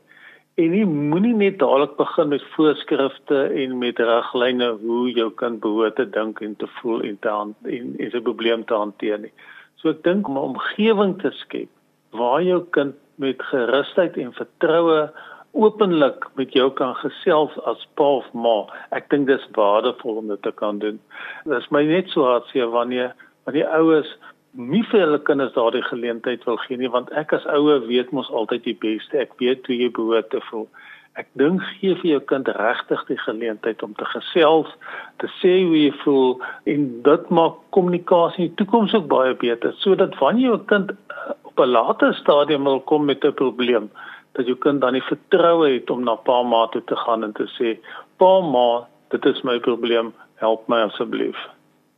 En 0.57 0.73
jy 0.73 0.85
moenie 0.89 1.35
net 1.37 1.59
dadelik 1.61 1.97
begin 1.99 2.31
met 2.33 2.45
voorskrifte 2.55 3.41
en 3.63 3.77
met 3.77 3.99
riglyne 3.99 4.71
hoe 4.81 5.11
jou 5.13 5.29
kind 5.37 5.59
behoort 5.61 5.95
te 5.99 6.05
dink 6.09 6.41
en 6.41 6.55
te 6.55 6.67
voel 6.79 7.03
en 7.05 7.19
te 7.21 7.29
en, 7.29 7.53
en 7.99 8.11
sy 8.11 8.21
probleem 8.25 8.63
te 8.65 8.73
hanteer 8.73 9.19
nie. 9.19 9.33
So 9.77 9.93
ek 9.93 10.03
dink 10.03 10.27
om 10.27 10.37
'n 10.37 10.55
omgewing 10.55 11.19
te 11.21 11.31
skep 11.43 11.69
waar 12.11 12.41
jou 12.41 12.63
kind 12.71 12.95
met 13.17 13.41
gerusheid 13.51 14.17
en 14.17 14.33
vertroue 14.33 15.09
openlik 15.57 16.25
met 16.39 16.53
jou 16.53 16.69
kan 16.77 16.95
gesels 17.01 17.53
as 17.69 17.83
pa 17.99 18.07
of 18.21 18.27
ma. 18.33 18.57
Ek 18.95 19.09
dink 19.09 19.27
dis 19.27 19.45
waardevol 19.57 20.21
om 20.21 20.33
dit 20.33 20.41
te 20.45 20.53
kan 20.61 20.79
doen. 20.83 20.99
Dit 21.45 21.57
is 21.57 21.69
my 21.73 21.83
net 21.87 22.09
so 22.13 22.27
hartseer 22.29 22.69
wanneer 22.73 23.13
wanneer 23.47 23.69
ouers 23.79 24.09
nie 24.57 24.83
vir 24.91 25.03
hulle 25.05 25.19
kinders 25.27 25.53
daardie 25.55 25.83
geleentheid 25.85 26.43
wil 26.49 26.57
gee 26.65 26.77
nie 26.77 26.91
want 26.93 27.11
ek 27.21 27.33
as 27.37 27.45
ouer 27.53 27.83
weet 27.87 28.11
mos 28.15 28.29
altyd 28.29 28.65
die 28.65 28.77
beste. 28.81 29.19
Ek 29.21 29.33
weet 29.41 29.67
hoe 29.69 29.77
jy 29.77 29.89
behoort 29.93 30.29
te 30.33 30.41
voel. 30.49 30.67
Ek 31.17 31.29
dink 31.41 31.63
gee 31.79 31.95
vir 31.97 32.11
jou 32.11 32.19
kind 32.29 32.49
regtig 32.57 33.03
die 33.09 33.17
geleentheid 33.23 33.81
om 33.85 33.95
te 33.97 34.05
gesels, 34.11 34.69
te 35.21 35.29
sê 35.39 35.55
hoe 35.63 35.77
jy 35.77 35.93
voel 36.03 36.35
en 36.69 36.83
dit 37.07 37.31
maak 37.33 37.57
kommunikasie 37.73 38.45
in 38.45 38.51
die 38.51 38.59
toekoms 38.61 38.93
ook 38.97 39.07
baie 39.09 39.33
beter 39.41 39.73
sodat 39.81 40.17
wanneer 40.21 40.51
jou 40.51 40.59
kind 40.69 40.93
eh, 40.93 41.31
op 41.49 41.57
'n 41.59 41.73
later 41.73 42.13
stadium 42.13 42.69
wil 42.69 42.79
kom 42.79 43.05
met 43.05 43.25
'n 43.25 43.33
probleem, 43.33 43.89
dat 44.37 44.47
jou 44.49 44.57
kind 44.67 44.81
dan 44.81 44.97
die 44.97 45.05
vertroue 45.09 45.73
het 45.73 45.89
om 45.89 46.05
na 46.05 46.15
pa 46.29 46.41
ma 46.43 46.67
toe 46.71 46.83
te 46.85 46.95
gaan 47.03 47.27
en 47.27 47.33
te 47.33 47.49
sê 47.57 47.75
pa 48.21 48.33
ma 48.55 48.87
dit 49.13 49.29
is 49.33 49.43
my 49.43 49.59
probleem 49.69 50.13
help 50.41 50.67
my 50.71 50.83
asseblief 50.87 51.47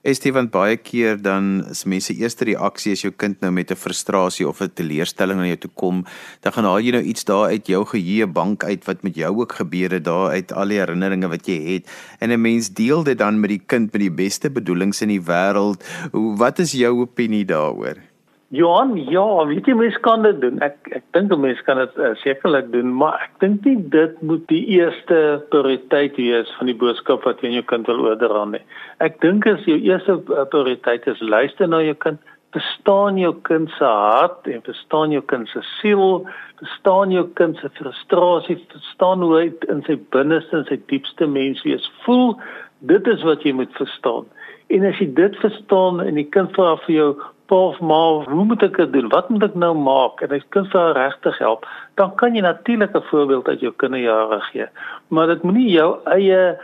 Estie 0.08 0.32
want 0.32 0.48
baie 0.54 0.78
keer 0.80 1.18
dan 1.20 1.66
is 1.74 1.82
mense 1.84 2.14
eerste 2.16 2.46
reaksie 2.48 2.94
as 2.96 3.02
jou 3.04 3.12
kind 3.12 3.42
nou 3.44 3.50
met 3.52 3.72
'n 3.72 3.76
frustrasie 3.76 4.48
of 4.48 4.62
'n 4.62 4.72
teleurstelling 4.72 5.40
aan 5.40 5.52
jou 5.52 5.58
toe 5.58 5.72
kom, 5.76 6.06
dan 6.40 6.54
gaan 6.54 6.64
haal 6.64 6.80
jy 6.80 6.92
nou 6.92 7.04
iets 7.04 7.26
daar 7.26 7.52
uit 7.52 7.68
jou 7.68 7.84
geheue 7.86 8.28
bank 8.28 8.64
uit 8.64 8.86
wat 8.86 9.04
met 9.04 9.16
jou 9.16 9.36
ook 9.42 9.52
gebeur 9.60 9.92
het 9.92 10.06
daar 10.06 10.32
uit 10.32 10.54
al 10.54 10.68
die 10.68 10.80
herinneringe 10.80 11.28
wat 11.28 11.46
jy 11.46 11.60
het 11.74 11.84
en 12.22 12.32
'n 12.32 12.42
mens 12.42 12.70
deel 12.70 13.04
dit 13.04 13.18
dan 13.18 13.40
met 13.40 13.50
die 13.50 13.64
kind 13.68 13.92
met 13.92 14.02
die 14.02 14.12
beste 14.12 14.50
bedoelings 14.50 15.02
in 15.02 15.10
die 15.10 15.22
wêreld. 15.22 15.84
Wat 16.14 16.60
is 16.60 16.72
jou 16.72 17.02
opinie 17.02 17.46
daaroor? 17.46 18.09
Johan, 18.52 18.96
ja, 19.12 19.46
weet 19.46 19.68
jy 19.70 19.76
mens 19.78 19.98
kan 20.02 20.24
dit 20.26 20.40
doen. 20.42 20.56
Ek 20.66 20.88
ek 20.98 21.04
dink 21.14 21.30
'n 21.30 21.42
mens 21.42 21.60
kan 21.68 21.78
dit 21.78 21.98
uh, 22.02 22.16
sekerlik 22.18 22.72
doen, 22.74 22.96
maar 22.98 23.22
ek 23.22 23.36
dink 23.46 23.62
nie 23.66 23.78
dit 23.94 24.22
moet 24.26 24.48
die 24.50 24.66
eerste 24.74 25.46
prioriteit 25.54 26.18
wees 26.18 26.50
van 26.58 26.66
die 26.66 26.80
boodskap 26.82 27.28
wat 27.30 27.44
jy 27.44 27.52
aan 27.52 27.60
jou 27.60 27.68
kind 27.70 27.86
wil 27.86 28.02
oordra 28.08 28.46
nie. 28.50 28.64
Ek 29.06 29.22
dink 29.22 29.46
as 29.46 29.62
jou 29.70 29.78
eerste 29.78 30.18
uh, 30.34 30.48
prioriteit 30.50 31.06
is 31.06 31.22
luister 31.22 31.70
na 31.70 31.84
jou 31.86 31.94
kind, 31.94 32.18
verstaan 32.58 33.22
jou 33.22 33.36
kind 33.46 33.70
se 33.78 33.86
hart 33.86 34.50
en 34.50 34.66
verstaan 34.66 35.14
jou 35.14 35.22
kind 35.22 35.46
se 35.54 35.62
siel, 35.78 36.26
verstaan 36.58 37.14
jou 37.14 37.28
kind 37.38 37.58
se 37.62 37.70
frustrasie, 37.78 38.58
verstaan 38.74 39.22
hoe 39.22 39.36
hy 39.38 39.48
in 39.70 39.86
sy 39.86 40.02
binneste 40.10 40.58
en 40.58 40.66
sy 40.66 40.82
diepste 40.90 41.30
menswees 41.30 41.86
voel. 42.02 42.34
Dit 42.82 43.06
is 43.06 43.22
wat 43.22 43.46
jy 43.46 43.54
moet 43.54 43.78
verstaan. 43.78 44.26
En 44.74 44.86
as 44.90 44.98
jy 44.98 45.14
dit 45.14 45.36
verstaan 45.38 46.02
en 46.02 46.18
die 46.18 46.32
kind 46.34 46.50
vra 46.58 46.80
vir 46.88 46.96
jou 46.96 47.12
of 47.52 47.80
maar 47.80 48.26
hoe 48.30 48.46
moet 48.46 48.64
ek 48.64 48.78
dit 48.78 48.94
doen? 48.94 49.10
Wat 49.10 49.30
moet 49.30 49.44
ek 49.44 49.56
nou 49.56 49.74
maak? 49.78 50.22
En 50.22 50.34
ek 50.36 50.46
kan 50.56 50.68
vir 50.72 50.94
regtig 50.98 51.38
help. 51.38 51.68
Dan 52.02 52.16
kan 52.16 52.36
jy 52.36 52.42
natuurlik 52.42 52.96
'n 52.96 53.10
voorbeeld 53.12 53.48
uit 53.48 53.60
jou 53.60 53.74
kinderjare 53.76 54.42
gee. 54.52 54.68
Maar 55.08 55.28
dit 55.28 55.44
moenie 55.44 55.70
jou 55.70 55.98
eie 56.06 56.58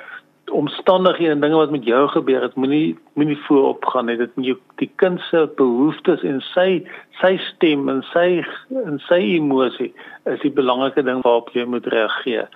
omstandighede 0.51 1.31
en 1.31 1.39
dinge 1.39 1.55
wat 1.55 1.71
met 1.71 1.85
jou 1.85 2.07
gebeur 2.07 2.41
het 2.41 2.55
moenie 2.55 2.97
moenie 3.13 3.37
voorop 3.47 3.85
gaan 3.85 4.05
nie. 4.05 4.17
Dit 4.17 4.35
moet 4.35 4.45
jou 4.45 4.57
die 4.75 4.91
kind 4.95 5.19
se 5.29 5.49
behoeftes 5.57 6.21
en 6.23 6.41
sy 6.41 6.85
sy 7.21 7.37
stem 7.37 7.89
en 7.89 8.03
sy 8.11 8.43
en 8.85 8.99
sy 9.07 9.19
emosie 9.37 9.93
is 10.25 10.41
die 10.41 10.53
belangrike 10.53 11.03
ding 11.03 11.23
waarop 11.25 11.49
jy 11.53 11.65
moet 11.65 11.87
reageer. 11.93 12.49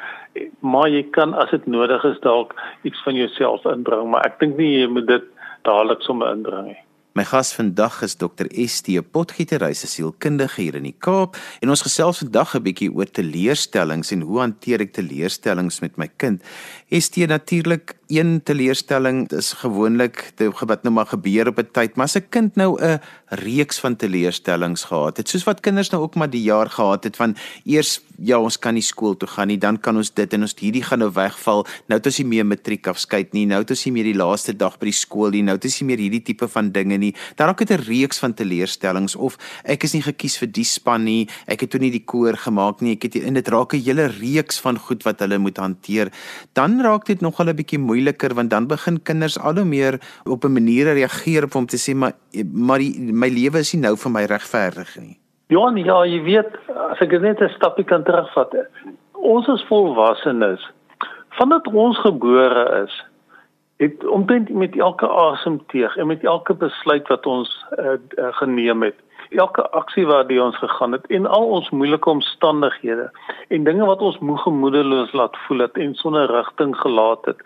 Maar 0.59 0.89
jy 0.89 1.03
kan 1.17 1.33
as 1.33 1.49
dit 1.49 1.65
nodig 1.65 2.03
is 2.03 2.19
dalk 2.25 2.53
iets 2.83 3.01
van 3.03 3.17
jouself 3.17 3.65
inbring, 3.65 4.09
maar 4.09 4.25
ek 4.25 4.39
dink 4.39 4.57
nie 4.57 4.79
jy 4.81 4.87
moet 4.87 5.07
dit 5.07 5.25
dadelik 5.67 6.05
sommer 6.05 6.33
inbring 6.35 6.71
nie. 6.73 6.81
My 7.19 7.25
gas 7.27 7.49
vandag 7.51 7.97
is 8.05 8.13
Dr. 8.15 8.47
ST 8.47 8.93
Potgieter, 9.11 9.59
hy 9.65 9.73
is 9.75 9.83
'n 9.83 9.91
sielkundige 9.91 10.61
hier 10.61 10.75
in 10.79 10.85
die 10.87 10.95
Kaap 10.95 11.35
en 11.59 11.69
ons 11.69 11.83
gesels 11.83 12.23
vandag 12.23 12.55
'n 12.55 12.63
bietjie 12.63 12.87
oor 12.95 13.11
teleurstellings 13.11 14.13
en 14.15 14.21
hoe 14.21 14.39
hanteer 14.39 14.79
ek 14.79 14.93
teleurstellings 14.93 15.81
met 15.81 15.97
my 15.97 16.07
kind. 16.15 16.39
ST 16.87 17.27
natuurlik 17.27 17.98
een 18.09 18.39
teleurstelling 18.43 19.27
is 19.37 19.53
gewoonlik 19.61 20.31
wat 20.65 20.83
nou 20.83 20.93
maar 20.93 21.05
gebeur 21.05 21.47
op 21.47 21.59
'n 21.59 21.69
tyd, 21.71 21.95
maar 21.95 22.05
as 22.05 22.17
'n 22.17 22.29
kind 22.29 22.55
nou 22.55 22.81
'n 22.81 22.99
reeks 23.29 23.79
van 23.79 23.95
teleurstellings 23.95 24.83
gehad 24.83 25.17
het, 25.17 25.29
soos 25.29 25.43
wat 25.43 25.59
kinders 25.59 25.89
nou 25.89 26.01
ook 26.03 26.15
maar 26.15 26.29
die 26.29 26.43
jaar 26.43 26.69
gehad 26.69 27.03
het 27.03 27.15
van 27.15 27.35
eers 27.65 28.01
ja, 28.23 28.39
ons 28.39 28.57
kan 28.59 28.75
nie 28.75 28.83
skool 28.83 29.15
toe 29.19 29.27
gaan 29.31 29.49
nie, 29.51 29.57
dan 29.59 29.77
kan 29.79 29.97
ons 29.99 30.11
dit 30.15 30.33
en 30.35 30.45
ons 30.45 30.55
hierdie 30.59 30.83
gaan 30.83 30.99
nou 31.03 31.09
wegval. 31.15 31.65
Nou 31.89 31.99
het 31.99 32.09
ons 32.09 32.19
nie 32.21 32.27
meer 32.33 32.47
matriek 32.47 32.89
afskeid 32.91 33.33
nie, 33.35 33.45
nou 33.49 33.61
het 33.63 33.71
ons 33.73 33.85
nie 33.87 33.93
meer 33.95 34.09
die 34.11 34.17
laaste 34.17 34.55
dag 34.57 34.77
by 34.79 34.89
die 34.89 34.95
skool 34.95 35.33
nie, 35.35 35.43
nou 35.45 35.55
het 35.57 35.67
ons 35.69 35.79
nie 35.81 35.87
meer 35.91 36.03
hierdie 36.03 36.21
tipe 36.31 36.49
van 36.51 36.71
dinge 36.75 36.97
nie. 37.01 37.13
Dan 37.39 37.51
raak 37.51 37.63
dit 37.63 37.71
'n 37.71 37.83
reeks 37.87 38.19
van 38.19 38.33
teleurstellings 38.33 39.15
of 39.15 39.37
ek 39.63 39.83
is 39.83 39.93
nie 39.93 40.01
gekies 40.01 40.37
vir 40.37 40.47
die 40.51 40.63
span 40.63 41.03
nie, 41.03 41.27
ek 41.47 41.61
het 41.61 41.69
toe 41.69 41.79
nie 41.79 41.91
die 41.91 42.05
koor 42.05 42.35
gemaak 42.35 42.81
nie, 42.81 42.93
ek 42.93 43.03
het 43.03 43.15
in 43.15 43.33
dit 43.33 43.47
raak 43.47 43.73
'n 43.73 43.83
hele 43.83 44.07
reeks 44.07 44.59
van 44.59 44.77
goed 44.77 45.03
wat 45.03 45.19
hulle 45.19 45.37
moet 45.37 45.57
hanteer. 45.57 46.11
Dan 46.53 46.81
raak 46.81 47.05
dit 47.05 47.21
nogal 47.21 47.49
'n 47.49 47.55
bietjie 47.55 47.79
moeiliker 47.99 48.33
want 48.35 48.49
dan 48.49 48.67
begin 48.67 49.01
kinders 49.03 49.37
al 49.39 49.55
hoe 49.55 49.65
meer 49.65 49.99
op 50.25 50.43
'n 50.43 50.53
manier 50.53 50.93
reageer 50.93 51.43
op 51.43 51.55
om 51.55 51.65
te 51.65 51.77
sê 51.77 51.95
maar 51.95 52.13
maar 52.53 52.79
die, 52.79 53.11
my 53.13 53.27
lewe 53.27 53.59
is 53.59 53.73
nie 53.73 53.81
nou 53.81 53.95
vir 53.97 54.11
my 54.11 54.23
regverdig 54.25 54.97
nie. 54.99 55.17
Johan, 55.47 55.77
ja, 55.77 56.05
jy 56.05 56.21
weet 56.23 56.51
as 56.91 56.99
ek 57.01 57.11
net 57.21 57.41
'n 57.41 57.49
stapie 57.49 57.85
kan 57.85 58.03
terugvat. 58.03 58.53
Ons 59.13 59.47
is 59.47 59.65
volwassenes. 59.67 60.61
Vandat 61.29 61.67
ons 61.67 61.97
gebore 61.97 62.83
is, 62.85 63.03
het 63.77 64.05
omtrent 64.05 64.49
met 64.49 64.75
elke 64.77 65.07
asemteug 65.07 65.97
en 65.97 66.07
met 66.07 66.23
elke 66.23 66.53
besluit 66.53 67.07
wat 67.07 67.25
ons 67.25 67.65
uh, 67.79 67.85
uh, 68.17 68.27
geneem 68.31 68.83
het, 68.83 68.95
elke 69.29 69.69
aksie 69.71 70.05
die 70.27 70.43
ons 70.43 70.57
gegaan 70.57 70.91
het 70.91 71.05
en 71.07 71.25
al 71.25 71.47
ons 71.47 71.69
moeilike 71.69 72.09
omstandighede 72.09 73.11
en 73.49 73.63
dinge 73.63 73.85
wat 73.85 74.01
ons 74.01 74.19
moeg 74.19 74.41
gemoedeloos 74.43 75.11
laat 75.13 75.37
voel 75.47 75.59
het 75.59 75.77
en 75.77 75.95
sonder 75.95 76.31
rigting 76.31 76.75
gelaat 76.75 77.25
het 77.25 77.41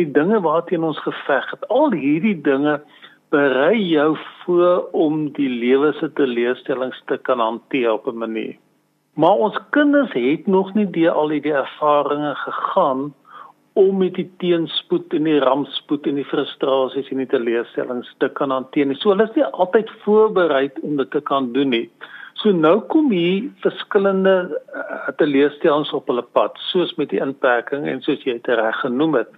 die 0.00 0.10
dinge 0.18 0.40
waarteen 0.40 0.84
ons 0.84 0.98
geveg 1.04 1.50
het 1.50 1.68
al 1.68 1.92
hierdie 1.92 2.40
dinge 2.40 2.80
berei 3.32 3.78
jou 3.78 4.16
voor 4.42 4.88
om 4.92 5.24
die 5.38 5.48
lewe 5.48 5.92
se 6.00 6.12
teleurstellings 6.12 7.00
te 7.06 7.18
kan 7.28 7.40
hanteer 7.40 7.92
op 7.92 8.06
'n 8.06 8.18
manier 8.18 8.56
maar 9.14 9.36
ons 9.46 9.58
kinders 9.70 10.12
het 10.12 10.46
nog 10.46 10.74
nie 10.74 10.90
deur 10.90 11.10
al 11.10 11.28
hierdie 11.30 11.52
ervarings 11.52 12.38
gegaan 12.38 13.12
om 13.72 13.98
met 13.98 14.14
die 14.14 14.28
teenspoed 14.42 15.14
en 15.16 15.28
die 15.28 15.38
rampspoed 15.40 16.06
en 16.08 16.18
die 16.20 16.28
frustrasies 16.28 17.08
en 17.12 17.22
die 17.22 17.28
teleurstellings 17.30 18.10
te 18.20 18.28
kan 18.36 18.52
hanteer. 18.52 18.92
So 19.00 19.12
hulle 19.12 19.28
is 19.28 19.36
nie 19.38 19.46
altyd 19.48 19.92
voorberei 20.04 20.66
om 20.82 20.98
dit 21.00 21.10
te 21.14 21.22
kan 21.24 21.52
doen 21.56 21.72
nie. 21.72 21.86
So 22.40 22.52
nou 22.56 22.80
kom 22.92 23.10
hier 23.12 23.48
verskillende 23.64 24.34
uh, 24.50 25.12
teleurstellings 25.20 25.92
op 25.96 26.08
hulle 26.10 26.24
pad, 26.36 26.56
soos 26.72 26.92
met 27.00 27.12
die 27.12 27.20
inperking 27.22 27.86
en 27.88 28.02
soos 28.04 28.24
jy 28.26 28.36
dit 28.40 28.52
reg 28.60 28.80
genoem 28.84 29.20
het. 29.22 29.32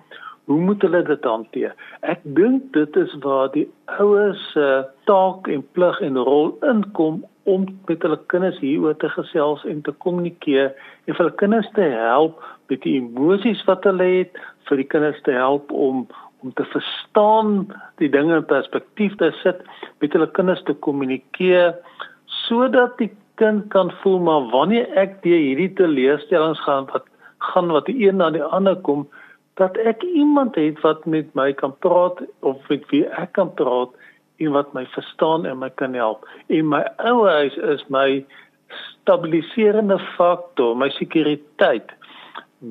Hoe 0.44 0.60
moet 0.60 0.82
hulle 0.82 1.02
dit 1.02 1.24
hanteer? 1.24 1.72
Ek 2.04 2.20
dink 2.36 2.66
dit 2.76 2.96
is 3.00 3.12
waar 3.24 3.48
die 3.54 3.64
ouers 3.96 4.40
se 4.52 4.64
uh, 4.64 4.82
taak 5.08 5.48
en 5.48 5.62
plig 5.76 6.00
en 6.04 6.18
rol 6.20 6.52
inkom 6.68 7.22
om 7.48 7.64
met 7.88 8.04
hulle 8.04 8.18
kinders 8.32 8.58
hieroor 8.60 8.96
te 9.00 9.08
gesels 9.12 9.64
en 9.68 9.80
te 9.84 9.94
kommunikeer 10.04 10.72
en 10.72 11.08
vir 11.14 11.22
hulle 11.22 11.40
kinders 11.40 11.70
te 11.76 11.88
help 11.94 12.44
met 12.72 12.84
die 12.84 12.98
emosies 13.00 13.64
wat 13.68 13.88
hulle 13.88 14.06
het, 14.18 14.36
vir 14.68 14.80
die 14.80 14.88
kinders 14.96 15.20
te 15.24 15.36
help 15.36 15.72
om 15.72 16.06
om 16.44 16.52
te 16.52 16.64
verstaan 16.74 17.62
die 18.02 18.10
dinge 18.12 18.36
in 18.36 18.44
perspektief 18.44 19.14
te 19.16 19.30
sit, 19.40 19.62
met 20.04 20.12
hulle 20.12 20.28
kinders 20.36 20.60
te 20.68 20.74
kommunikeer 20.84 21.72
sodat 22.44 22.98
die 23.00 23.08
kind 23.40 23.64
kan 23.72 23.88
voel 24.02 24.20
maar 24.26 24.50
wanneer 24.52 24.92
ek 25.00 25.22
deur 25.24 25.40
hierdie 25.40 25.72
teleurstellings 25.80 26.60
gaan 26.68 26.84
wat 26.92 27.08
gaan 27.44 27.72
wat 27.72 27.88
die 27.88 27.96
een 28.06 28.20
na 28.20 28.28
die 28.32 28.44
ander 28.44 28.76
kom 28.84 29.08
dat 29.60 29.76
ek 29.76 30.02
iemand 30.02 30.54
het 30.58 30.80
wat 30.80 31.04
met 31.06 31.34
my 31.34 31.52
kan 31.52 31.74
praat 31.78 32.20
of 32.40 32.68
met 32.68 32.86
wie 32.90 33.04
ek 33.06 33.32
kan 33.38 33.54
praat 33.54 33.90
en 34.42 34.50
wat 34.50 34.72
my 34.74 34.86
verstaan 34.86 35.46
en 35.46 35.58
my 35.58 35.70
kan 35.70 35.94
help. 35.94 36.26
En 36.46 36.68
my 36.68 36.82
ouers 36.96 37.56
is 37.56 37.84
my 37.88 38.24
stabiliserende 38.68 39.98
faktor, 40.16 40.74
my 40.76 40.90
sekuriteit 40.96 41.92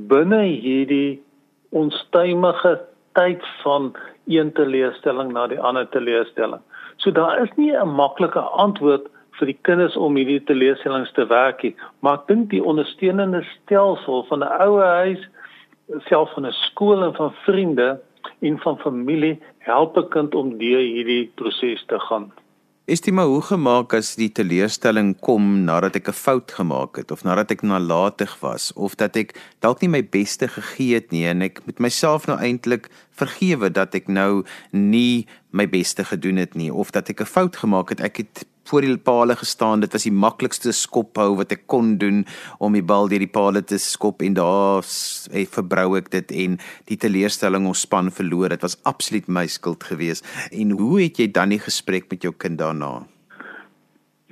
binne 0.09 0.41
hierdie 0.43 1.21
onstuimige 1.69 2.79
tyd 3.13 3.41
van 3.61 3.91
een 4.27 4.51
teleurstelling 4.57 5.33
na 5.33 5.47
die 5.47 5.59
ander 5.59 5.87
teleurstelling. 5.93 6.61
So 6.97 7.11
daar 7.11 7.41
is 7.43 7.51
nie 7.55 7.71
'n 7.71 7.95
maklike 7.95 8.39
antwoord 8.39 9.07
vir 9.39 9.45
die 9.45 9.59
kinders 9.61 9.95
om 9.97 10.15
hierdie 10.15 10.43
teleurstellings 10.43 11.11
te 11.11 11.25
werk 11.25 11.63
nie, 11.63 11.75
maar 11.99 12.13
ek 12.13 12.27
dink 12.27 12.49
die 12.49 12.63
ondersteunende 12.63 13.43
stelsel 13.43 14.23
van 14.29 14.43
'n 14.43 14.51
ouer 14.61 14.85
huis, 14.85 15.27
self 16.09 16.33
van 16.33 16.45
'n 16.45 16.51
skool 16.51 17.03
en 17.03 17.13
van 17.13 17.33
vriende 17.45 18.01
en 18.39 18.59
van 18.59 18.77
familie 18.77 19.39
help 19.57 19.97
'n 19.97 20.09
kind 20.09 20.35
om 20.35 20.57
deur 20.57 20.79
hierdie 20.79 21.31
proses 21.35 21.83
te 21.87 21.99
gaan. 21.99 22.31
Estima 22.85 23.23
hoe 23.23 23.41
gemaak 23.41 23.93
as 23.93 24.15
die 24.19 24.27
teleurstelling 24.27 25.13
kom 25.23 25.63
nadat 25.63 25.95
ek 25.95 26.09
'n 26.09 26.19
fout 26.25 26.51
gemaak 26.51 26.97
het 26.99 27.11
of 27.11 27.23
nadat 27.23 27.51
ek 27.51 27.61
nalatig 27.61 28.39
was 28.41 28.73
of 28.73 28.95
dat 28.95 29.15
ek 29.15 29.39
dalk 29.59 29.79
nie 29.81 29.89
my 29.89 30.03
beste 30.03 30.47
gegee 30.47 30.93
het 30.93 31.11
nie 31.11 31.23
en 31.25 31.41
ek 31.41 31.61
met 31.65 31.79
myself 31.79 32.27
nou 32.27 32.37
eintlik 32.39 32.89
vergewe 33.15 33.71
dat 33.71 33.95
ek 33.95 34.07
nou 34.07 34.43
nie 34.71 35.25
my 35.51 35.69
beste 35.69 36.03
gedoen 36.03 36.35
het 36.35 36.55
nie 36.55 36.73
of 36.73 36.91
dat 36.91 37.09
ek 37.09 37.21
'n 37.21 37.25
fout 37.25 37.55
gemaak 37.55 37.89
het 37.89 38.01
ek 38.01 38.17
het 38.17 38.45
voor 38.69 38.81
die 38.85 38.97
palle 38.97 39.35
gestaan. 39.35 39.83
Dit 39.83 39.93
was 39.93 40.07
die 40.07 40.15
maklikste 40.15 40.71
skophou 40.71 41.35
wat 41.39 41.51
ek 41.55 41.65
kon 41.67 41.97
doen 42.01 42.23
om 42.59 42.73
die 42.73 42.83
bal 42.83 43.09
deur 43.11 43.23
die 43.23 43.31
palle 43.31 43.63
te 43.63 43.79
skop 43.81 44.21
en 44.23 44.37
daar 44.39 44.83
hey, 45.33 45.45
verbrou 45.45 45.97
ek 45.99 46.11
dit 46.13 46.35
en 46.45 46.59
die 46.91 46.99
teleurstelling 46.99 47.67
ons 47.69 47.83
span 47.87 48.11
verloor. 48.11 48.53
Dit 48.53 48.63
was 48.65 48.79
absoluut 48.89 49.27
my 49.27 49.47
skuld 49.47 49.83
geweest. 49.83 50.27
En 50.51 50.75
hoe 50.79 51.01
het 51.03 51.19
jy 51.19 51.31
dan 51.31 51.55
die 51.55 51.61
gesprek 51.63 52.09
met 52.11 52.23
jou 52.23 52.33
kind 52.33 52.59
daarna? 52.61 53.03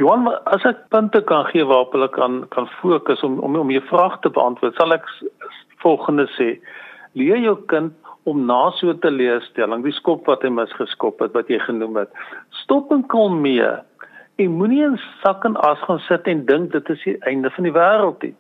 Johan, 0.01 0.25
as 0.50 0.63
ek 0.65 0.88
punte 0.89 1.19
kan 1.29 1.45
gee 1.51 1.65
waarop 1.67 1.91
hulle 1.93 2.07
kan 2.09 2.45
kan 2.55 2.69
fokus 2.79 3.21
om 3.27 3.38
om 3.45 3.59
om 3.59 3.73
jou 3.73 3.83
vraag 3.91 4.17
te 4.23 4.31
beantwoord, 4.33 4.77
sal 4.79 4.95
ek 4.95 5.05
volgende 5.83 6.25
sê: 6.38 6.55
Leer 7.13 7.38
jou 7.43 7.57
kind 7.69 7.93
om 8.23 8.45
na 8.45 8.71
so 8.77 8.89
'n 8.89 9.00
teleurstelling, 9.00 9.83
die 9.83 9.93
skop 9.93 10.25
wat 10.25 10.41
hy 10.41 10.50
misgeskop 10.50 11.19
het 11.19 11.33
wat 11.33 11.50
jy 11.50 11.59
genoem 11.59 11.97
het, 11.97 12.09
stop 12.63 12.91
en 12.91 13.03
kalmeer 13.07 13.83
en 14.35 14.51
moenie 14.57 14.83
in 14.83 15.00
sak 15.21 15.45
en 15.45 15.57
as 15.67 15.79
gaan 15.88 16.00
sit 16.07 16.27
en 16.27 16.45
dink 16.45 16.71
dit 16.71 16.89
is 16.89 17.03
die 17.03 17.17
einde 17.29 17.50
van 17.55 17.67
die 17.67 17.75
wêreld 17.75 18.23
nie. 18.25 18.35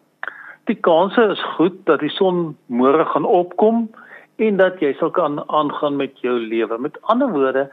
Die 0.69 0.77
kanse 0.87 1.23
is 1.33 1.41
goed 1.55 1.79
dat 1.89 1.99
die 1.99 2.13
son 2.13 2.53
môre 2.67 3.05
gaan 3.13 3.25
opkom 3.25 3.87
en 4.41 4.57
dat 4.61 4.79
jy 4.81 4.93
sal 4.99 5.11
kan 5.13 5.41
aangaan 5.47 5.97
met 5.99 6.19
jou 6.25 6.37
lewe. 6.39 6.77
Met 6.77 6.97
ander 7.13 7.29
woorde, 7.33 7.67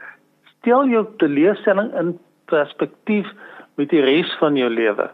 stel 0.59 0.89
jou 0.89 1.05
teleurstelling 1.21 1.93
in 1.97 2.17
perspektief 2.51 3.29
met 3.79 3.89
die 3.93 4.03
res 4.03 4.31
van 4.41 4.57
jou 4.59 4.69
lewe. 4.69 5.07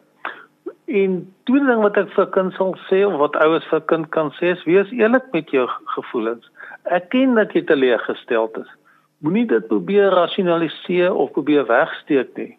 En 0.86 1.18
tweede 1.50 1.68
ding 1.68 1.82
wat 1.82 1.98
ek 1.98 2.12
vir 2.16 2.28
kinders 2.34 2.58
sal 2.62 2.76
sê 2.90 3.04
of 3.08 3.18
wat 3.22 3.38
ouers 3.42 3.66
vir 3.72 3.84
kind 3.92 4.10
kan 4.16 4.32
sê 4.40 4.54
is 4.54 4.66
wees 4.70 4.92
eerlik 4.94 5.32
met 5.34 5.50
jou 5.54 5.66
gevoelens. 5.96 6.46
Erken 6.86 7.36
dat 7.40 7.54
jy 7.58 7.64
teleurgestel 7.66 8.52
is. 8.62 8.70
Moenie 9.26 9.48
dit 9.50 9.68
probeer 9.68 10.14
rasionaliseer 10.14 11.14
of 11.14 11.34
probeer 11.34 11.66
wegsteek 11.70 12.36
nie. 12.38 12.54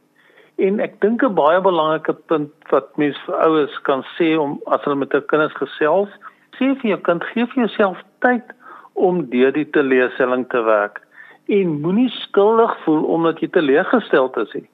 En 0.56 0.80
ek 0.80 1.00
dink 1.00 1.22
'n 1.22 1.34
baie 1.34 1.60
belangrike 1.60 2.14
punt 2.32 2.52
wat 2.70 2.96
mense 2.96 3.20
vir 3.26 3.34
ouers 3.46 3.78
kan 3.82 4.04
sê 4.16 4.36
om 4.40 4.60
as 4.66 4.84
hulle 4.84 4.96
met 4.96 5.12
hul 5.12 5.26
kinders 5.32 5.56
gesels, 5.60 6.08
sê 6.56 6.72
vir 6.80 6.90
jou 6.90 7.00
kind 7.08 7.24
gee 7.32 7.46
vir 7.46 7.66
jouself 7.66 7.98
tyd 8.24 8.54
om 8.94 9.26
deur 9.30 9.52
die 9.52 9.68
teleurstelling 9.76 10.48
te 10.48 10.62
werk 10.64 11.02
en 11.48 11.80
moenie 11.82 12.10
skuldig 12.10 12.72
voel 12.84 13.04
omdat 13.04 13.40
jy 13.40 13.48
teleurgestel 13.52 14.32
is 14.42 14.54
nie. 14.54 14.68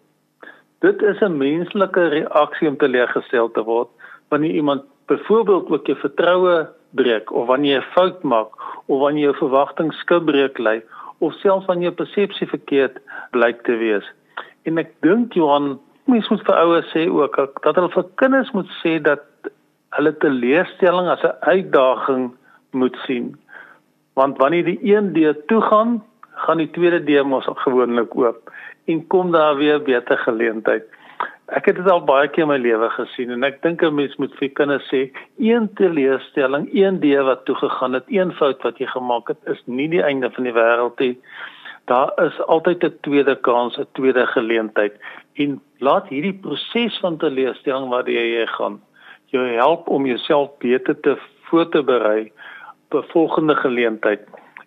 Dit 0.81 1.03
is 1.03 1.21
'n 1.21 1.39
menslike 1.39 2.09
reaksie 2.15 2.69
om 2.69 2.77
teleurgestel 2.77 3.51
te 3.51 3.63
word 3.63 3.89
wanneer 4.31 4.55
iemand 4.55 4.83
byvoorbeeld 5.07 5.71
ook 5.71 5.87
jou 5.87 5.99
vertroue 5.99 6.69
breek 6.95 7.33
of 7.33 7.47
wanneer 7.47 7.81
jy 7.81 7.83
'n 7.83 7.93
fout 7.95 8.23
maak 8.23 8.51
of 8.87 9.01
wanneer 9.01 9.31
jou 9.31 9.37
verwagtinge 9.37 9.93
skibreek 9.93 10.59
lê 10.59 10.83
of 11.19 11.35
selfs 11.35 11.67
wanneer 11.67 11.91
jou 11.91 12.05
persepsie 12.05 12.47
verkeerd 12.47 12.99
blyk 13.31 13.63
te 13.63 13.77
wees. 13.77 14.07
En 14.63 14.79
ek 14.79 14.95
dink 15.01 15.35
Johan, 15.35 15.81
mens 16.11 16.29
moet 16.31 16.45
vir 16.47 16.61
ouers 16.63 16.91
sê 16.95 17.07
ook 17.11 17.37
dat 17.63 17.75
hulle 17.75 17.91
vir 17.95 18.09
kinders 18.21 18.51
moet 18.57 18.71
sê 18.83 18.99
dat 19.03 19.25
hulle 19.97 20.13
teleurstelling 20.25 21.09
as 21.09 21.25
'n 21.25 21.37
uitdaging 21.41 22.31
moet 22.73 22.97
sien. 23.07 23.37
Want 24.15 24.39
wanneer 24.39 24.65
die 24.65 24.81
een 24.95 25.13
deur 25.13 25.37
toe 25.47 25.61
gaan, 25.61 26.03
gaan 26.35 26.59
die 26.59 26.71
tweede 26.71 27.05
deur 27.05 27.27
mos 27.27 27.47
gewoonlik 27.65 28.17
oop 28.17 28.51
en 28.85 29.07
kom 29.07 29.31
daar 29.33 29.57
weer 29.57 29.83
beter 29.83 30.19
geleentheid. 30.19 30.85
Ek 31.47 31.67
het 31.67 31.77
dit 31.77 31.91
al 31.91 32.05
baie 32.05 32.29
keer 32.29 32.47
in 32.47 32.49
my 32.49 32.57
lewe 32.57 32.89
gesien 32.91 33.31
en 33.31 33.45
ek 33.45 33.63
dink 33.63 33.83
'n 33.83 33.95
mens 33.95 34.17
moet 34.17 34.35
vir 34.39 34.49
kinders 34.49 34.89
sê, 34.89 35.11
een 35.39 35.69
teleurstelling, 35.75 36.69
een 36.73 37.01
deur 37.01 37.25
wat 37.25 37.45
toe 37.45 37.55
gegaan 37.55 37.93
het, 37.93 38.05
een 38.09 38.33
fout 38.33 38.63
wat 38.63 38.79
jy 38.79 38.87
gemaak 38.87 39.29
het, 39.29 39.39
is 39.47 39.63
nie 39.67 39.89
die 39.89 40.03
einde 40.03 40.31
van 40.31 40.45
die 40.45 40.53
wêreld 40.53 40.99
nie. 40.99 41.19
Daar 41.85 42.13
is 42.25 42.41
altyd 42.47 42.85
'n 42.85 42.97
tweede 43.01 43.37
kans, 43.41 43.79
'n 43.79 43.87
tweede 43.93 44.27
geleentheid 44.27 44.95
en 45.35 45.61
laat 45.79 46.09
hierdie 46.09 46.39
proses 46.41 46.99
van 46.99 47.17
teleurstelling 47.17 47.89
waar 47.89 48.11
jy 48.11 48.47
gaan 48.47 48.81
jou 49.27 49.47
help 49.49 49.89
om 49.89 50.07
jouself 50.07 50.51
beter 50.59 51.01
te 51.01 51.17
voor 51.43 51.69
te 51.69 51.83
berei 51.83 52.33
vir 52.91 53.05
volgende 53.09 53.55
geleentheid. 53.55 54.21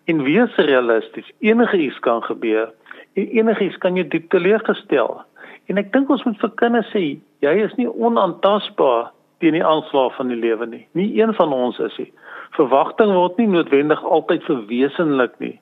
En 0.06 0.24
wees 0.24 0.56
realisties, 0.56 1.32
enige 1.40 1.78
iets 1.78 2.00
kan 2.00 2.24
gebeur 2.24 2.74
en 3.14 3.28
enigiets 3.28 3.78
kan 3.78 3.96
jou 3.96 4.08
diep 4.08 4.30
teleurgestel. 4.30 5.22
En 5.66 5.78
ek 5.82 5.92
dink 5.94 6.10
ons 6.14 6.24
moet 6.28 6.40
vir 6.40 6.52
kinders 6.62 6.90
sê, 6.94 7.04
jy 7.46 7.54
is 7.64 7.74
nie 7.80 7.88
onaantastbaar 7.90 9.12
teen 9.44 9.58
die 9.58 9.66
aanslag 9.66 10.14
van 10.18 10.30
die 10.32 10.40
lewe 10.40 10.68
nie. 10.70 10.84
Nie 10.94 11.10
een 11.18 11.34
van 11.38 11.54
ons 11.54 11.80
is 11.80 11.96
nie. 11.98 12.12
Verwagting 12.58 13.14
word 13.16 13.40
nie 13.42 13.48
noodwendig 13.52 14.04
altyd 14.04 14.46
verwesenlik 14.48 15.34
nie. 15.40 15.56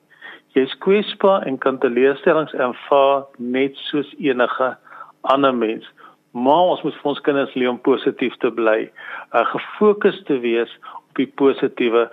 Jy's 0.54 0.74
kwesbaar 0.78 1.42
en 1.48 1.58
kan 1.58 1.78
teleurstellings 1.82 2.54
ervaar 2.54 3.24
net 3.38 3.76
soos 3.90 4.10
enige 4.18 4.76
ander 5.20 5.54
mens. 5.54 5.86
Maar 6.30 6.70
ons 6.74 6.82
moet 6.82 6.94
vir 7.00 7.10
ons 7.10 7.20
kinders 7.26 7.54
leer 7.54 7.70
om 7.70 7.80
positief 7.80 8.36
te 8.42 8.50
bly, 8.54 8.90
uh, 9.34 9.44
gefokus 9.50 10.20
te 10.28 10.38
wees 10.42 10.70
op 10.94 11.18
die 11.18 11.30
positiewe 11.40 12.08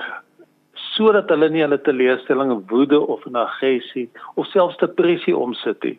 sodat 0.92 1.30
hulle 1.32 1.50
nie 1.52 1.64
hulle 1.64 1.80
teleurstelling 1.86 2.52
in 2.54 2.64
woede 2.70 3.00
of 3.00 3.24
in 3.30 3.38
aggressie 3.40 4.08
of 4.36 4.50
selfs 4.52 4.80
depressie 4.82 5.36
omsit 5.38 5.84
nie. 5.86 5.98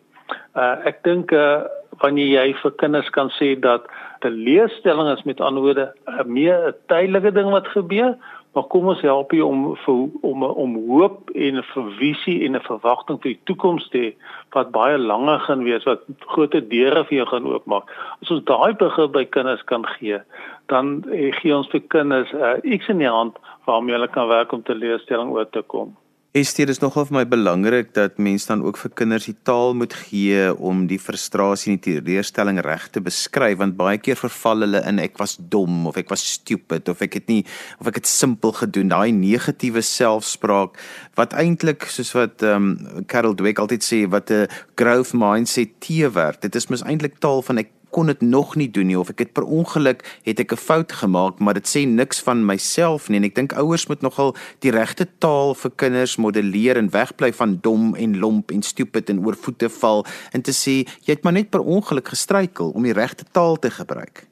Uh 0.59 0.75
ek 0.89 1.01
dink 1.07 1.31
uh 1.35 1.63
wanneer 2.01 2.29
jy 2.31 2.45
vir 2.61 2.73
kinders 2.81 3.09
kan 3.15 3.29
sê 3.37 3.53
dat 3.59 3.85
teleurstelling 4.25 5.11
is 5.13 5.23
met 5.29 5.41
anderwoorde 5.41 5.91
'n 6.07 6.33
meer 6.33 6.69
'n 6.69 6.75
tydelike 6.91 7.31
ding 7.33 7.49
wat 7.51 7.67
gebeur, 7.75 8.15
maar 8.53 8.63
kom 8.69 8.87
ons 8.87 9.01
help 9.01 9.31
jou 9.33 9.47
om 9.47 9.61
vir 9.85 10.01
om 10.29 10.43
om 10.43 10.75
hoop 10.89 11.29
en 11.33 11.57
'n 11.57 11.89
visie 11.99 12.45
en 12.45 12.55
'n 12.55 12.67
verwagting 12.69 13.21
vir 13.21 13.31
die 13.33 13.43
toekoms 13.43 13.89
te 13.89 13.97
hê 13.97 14.13
wat 14.53 14.71
baie 14.71 14.97
langer 14.97 15.39
gaan 15.39 15.63
wees 15.63 15.83
wat 15.83 16.01
groot 16.19 16.51
deure 16.69 17.03
vir 17.05 17.17
jou 17.17 17.25
gaan 17.25 17.47
oopmaak. 17.47 17.89
As 18.21 18.31
ons 18.31 18.43
daai 18.43 18.73
begrip 18.73 19.11
by 19.11 19.25
kinders 19.25 19.63
kan 19.63 19.85
gee, 19.85 20.19
dan 20.67 21.03
eh, 21.11 21.31
gee 21.31 21.55
ons 21.55 21.69
vir 21.69 21.81
kinders 21.87 22.33
uh, 22.33 22.57
iets 22.63 22.87
in 22.87 22.97
die 22.97 23.09
hand 23.09 23.37
waarmee 23.65 23.95
hulle 23.95 24.07
kan 24.07 24.27
werk 24.27 24.51
om 24.51 24.63
teleurstelling 24.63 25.31
oor 25.31 25.49
te 25.49 25.61
kom. 25.61 25.95
Estie, 26.33 26.63
dit 26.65 26.73
is 26.73 26.79
nogal 26.81 27.03
vir 27.05 27.13
my 27.13 27.21
belangrik 27.29 27.91
dat 27.93 28.15
mense 28.17 28.47
dan 28.49 28.63
ook 28.65 28.79
vir 28.81 28.89
kinders 28.97 29.27
die 29.29 29.35
taal 29.45 29.75
moet 29.77 29.91
gee 29.93 30.47
om 30.57 30.79
die 30.89 30.97
frustrasie 30.97 31.69
en 31.69 31.77
die 31.77 31.99
teleurstelling 31.99 32.57
reg 32.65 32.87
te 32.89 33.03
beskryf 33.05 33.59
want 33.59 33.75
baie 33.77 33.99
keer 34.01 34.17
verval 34.17 34.65
hulle 34.65 34.81
in 34.89 34.97
ek 35.03 35.21
was 35.21 35.35
dom 35.37 35.83
of 35.91 35.99
ek 36.01 36.09
was 36.09 36.23
stupid 36.25 36.89
of 36.89 37.03
ek 37.05 37.19
het 37.19 37.29
nie 37.29 37.43
of 37.77 37.91
ek 37.91 37.99
het 38.01 38.09
simpel 38.09 38.55
gedoen. 38.63 38.89
Daai 38.89 39.13
negatiewe 39.13 39.85
selfspraak 39.85 40.81
wat 41.21 41.37
eintlik 41.37 41.85
soos 41.93 42.15
wat 42.17 42.41
ehm 42.41 42.73
um, 42.73 43.05
Carol 43.05 43.37
Dweck 43.37 43.61
altyd 43.61 43.85
sê 43.85 44.01
wat 44.09 44.33
'n 44.33 44.49
growth 44.73 45.13
mindset 45.13 45.77
teewerk. 45.85 46.41
Dit 46.41 46.57
is 46.57 46.65
mos 46.73 46.81
eintlik 46.81 47.21
taal 47.21 47.45
van 47.45 47.61
ek 47.61 47.69
kon 47.93 48.09
dit 48.09 48.21
nog 48.21 48.55
nie 48.59 48.69
doen 48.73 48.89
nie 48.89 48.99
of 48.99 49.11
ek 49.13 49.23
het 49.23 49.33
per 49.37 49.45
ongeluk 49.45 50.03
het 50.25 50.39
ek 50.41 50.53
'n 50.53 50.65
fout 50.65 50.91
gemaak 51.01 51.39
maar 51.39 51.53
dit 51.53 51.67
sê 51.69 51.85
niks 51.87 52.23
van 52.25 52.45
myself 52.45 53.09
nie 53.09 53.17
en 53.21 53.29
ek 53.29 53.35
dink 53.35 53.53
ouers 53.53 53.87
moet 53.87 54.01
nogal 54.01 54.35
die 54.65 54.71
regte 54.71 55.05
taal 55.19 55.53
vir 55.53 55.71
kinders 55.75 56.17
modelleer 56.17 56.77
en 56.77 56.89
wegbly 56.89 57.31
van 57.31 57.59
dom 57.61 57.95
en 57.95 58.19
lomp 58.19 58.51
en 58.51 58.61
stupid 58.61 59.09
en 59.09 59.25
oor 59.25 59.35
voete 59.35 59.69
val 59.69 60.05
en 60.33 60.41
te 60.41 60.51
sê 60.51 60.83
jy 61.05 61.13
het 61.15 61.23
maar 61.23 61.33
net 61.33 61.49
per 61.49 61.61
ongeluk 61.61 62.07
gestruikel 62.07 62.71
om 62.73 62.83
die 62.83 62.93
regte 62.93 63.25
taal 63.31 63.55
te 63.59 63.69
gebruik. 63.69 64.27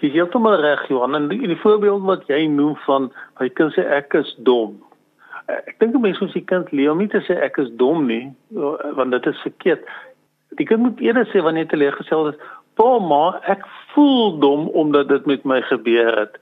Jy 0.00 0.10
het 0.10 0.18
heeltemal 0.18 0.60
reg 0.60 0.88
Johan 0.88 1.14
en 1.16 1.28
die, 1.30 1.40
die 1.48 1.60
voorbeeld 1.62 2.02
wat 2.04 2.26
jy 2.28 2.44
noem 2.46 2.74
van 2.84 3.08
my 3.40 3.48
kind 3.56 3.72
sê 3.72 3.84
ek 3.88 4.16
is 4.18 4.34
dom. 4.44 4.74
Ek 5.48 5.78
dink 5.80 5.96
mense 6.00 6.20
moet 6.20 6.34
sy 6.34 6.42
kind 6.48 6.72
leer 6.72 6.92
om 6.92 7.00
nie 7.00 7.08
te 7.12 7.22
sê 7.24 7.36
ek 7.46 7.56
is 7.62 7.70
dom 7.80 8.04
nie 8.08 8.26
want 8.52 9.14
dit 9.16 9.30
is 9.32 9.44
verkeerd. 9.46 9.86
Die 10.58 10.66
kind 10.68 10.84
moet 10.84 11.00
eerder 11.02 11.26
sê 11.30 11.40
wanneer 11.42 11.66
hy 11.66 11.70
teleurgestel 11.72 12.28
is, 12.34 12.42
pa 12.74 12.98
maar 12.98 13.40
ek 13.50 13.66
voel 13.94 14.38
dom 14.38 14.68
omdat 14.68 15.08
dit 15.08 15.26
met 15.26 15.44
my 15.44 15.60
gebeur 15.62 16.18
het. 16.18 16.38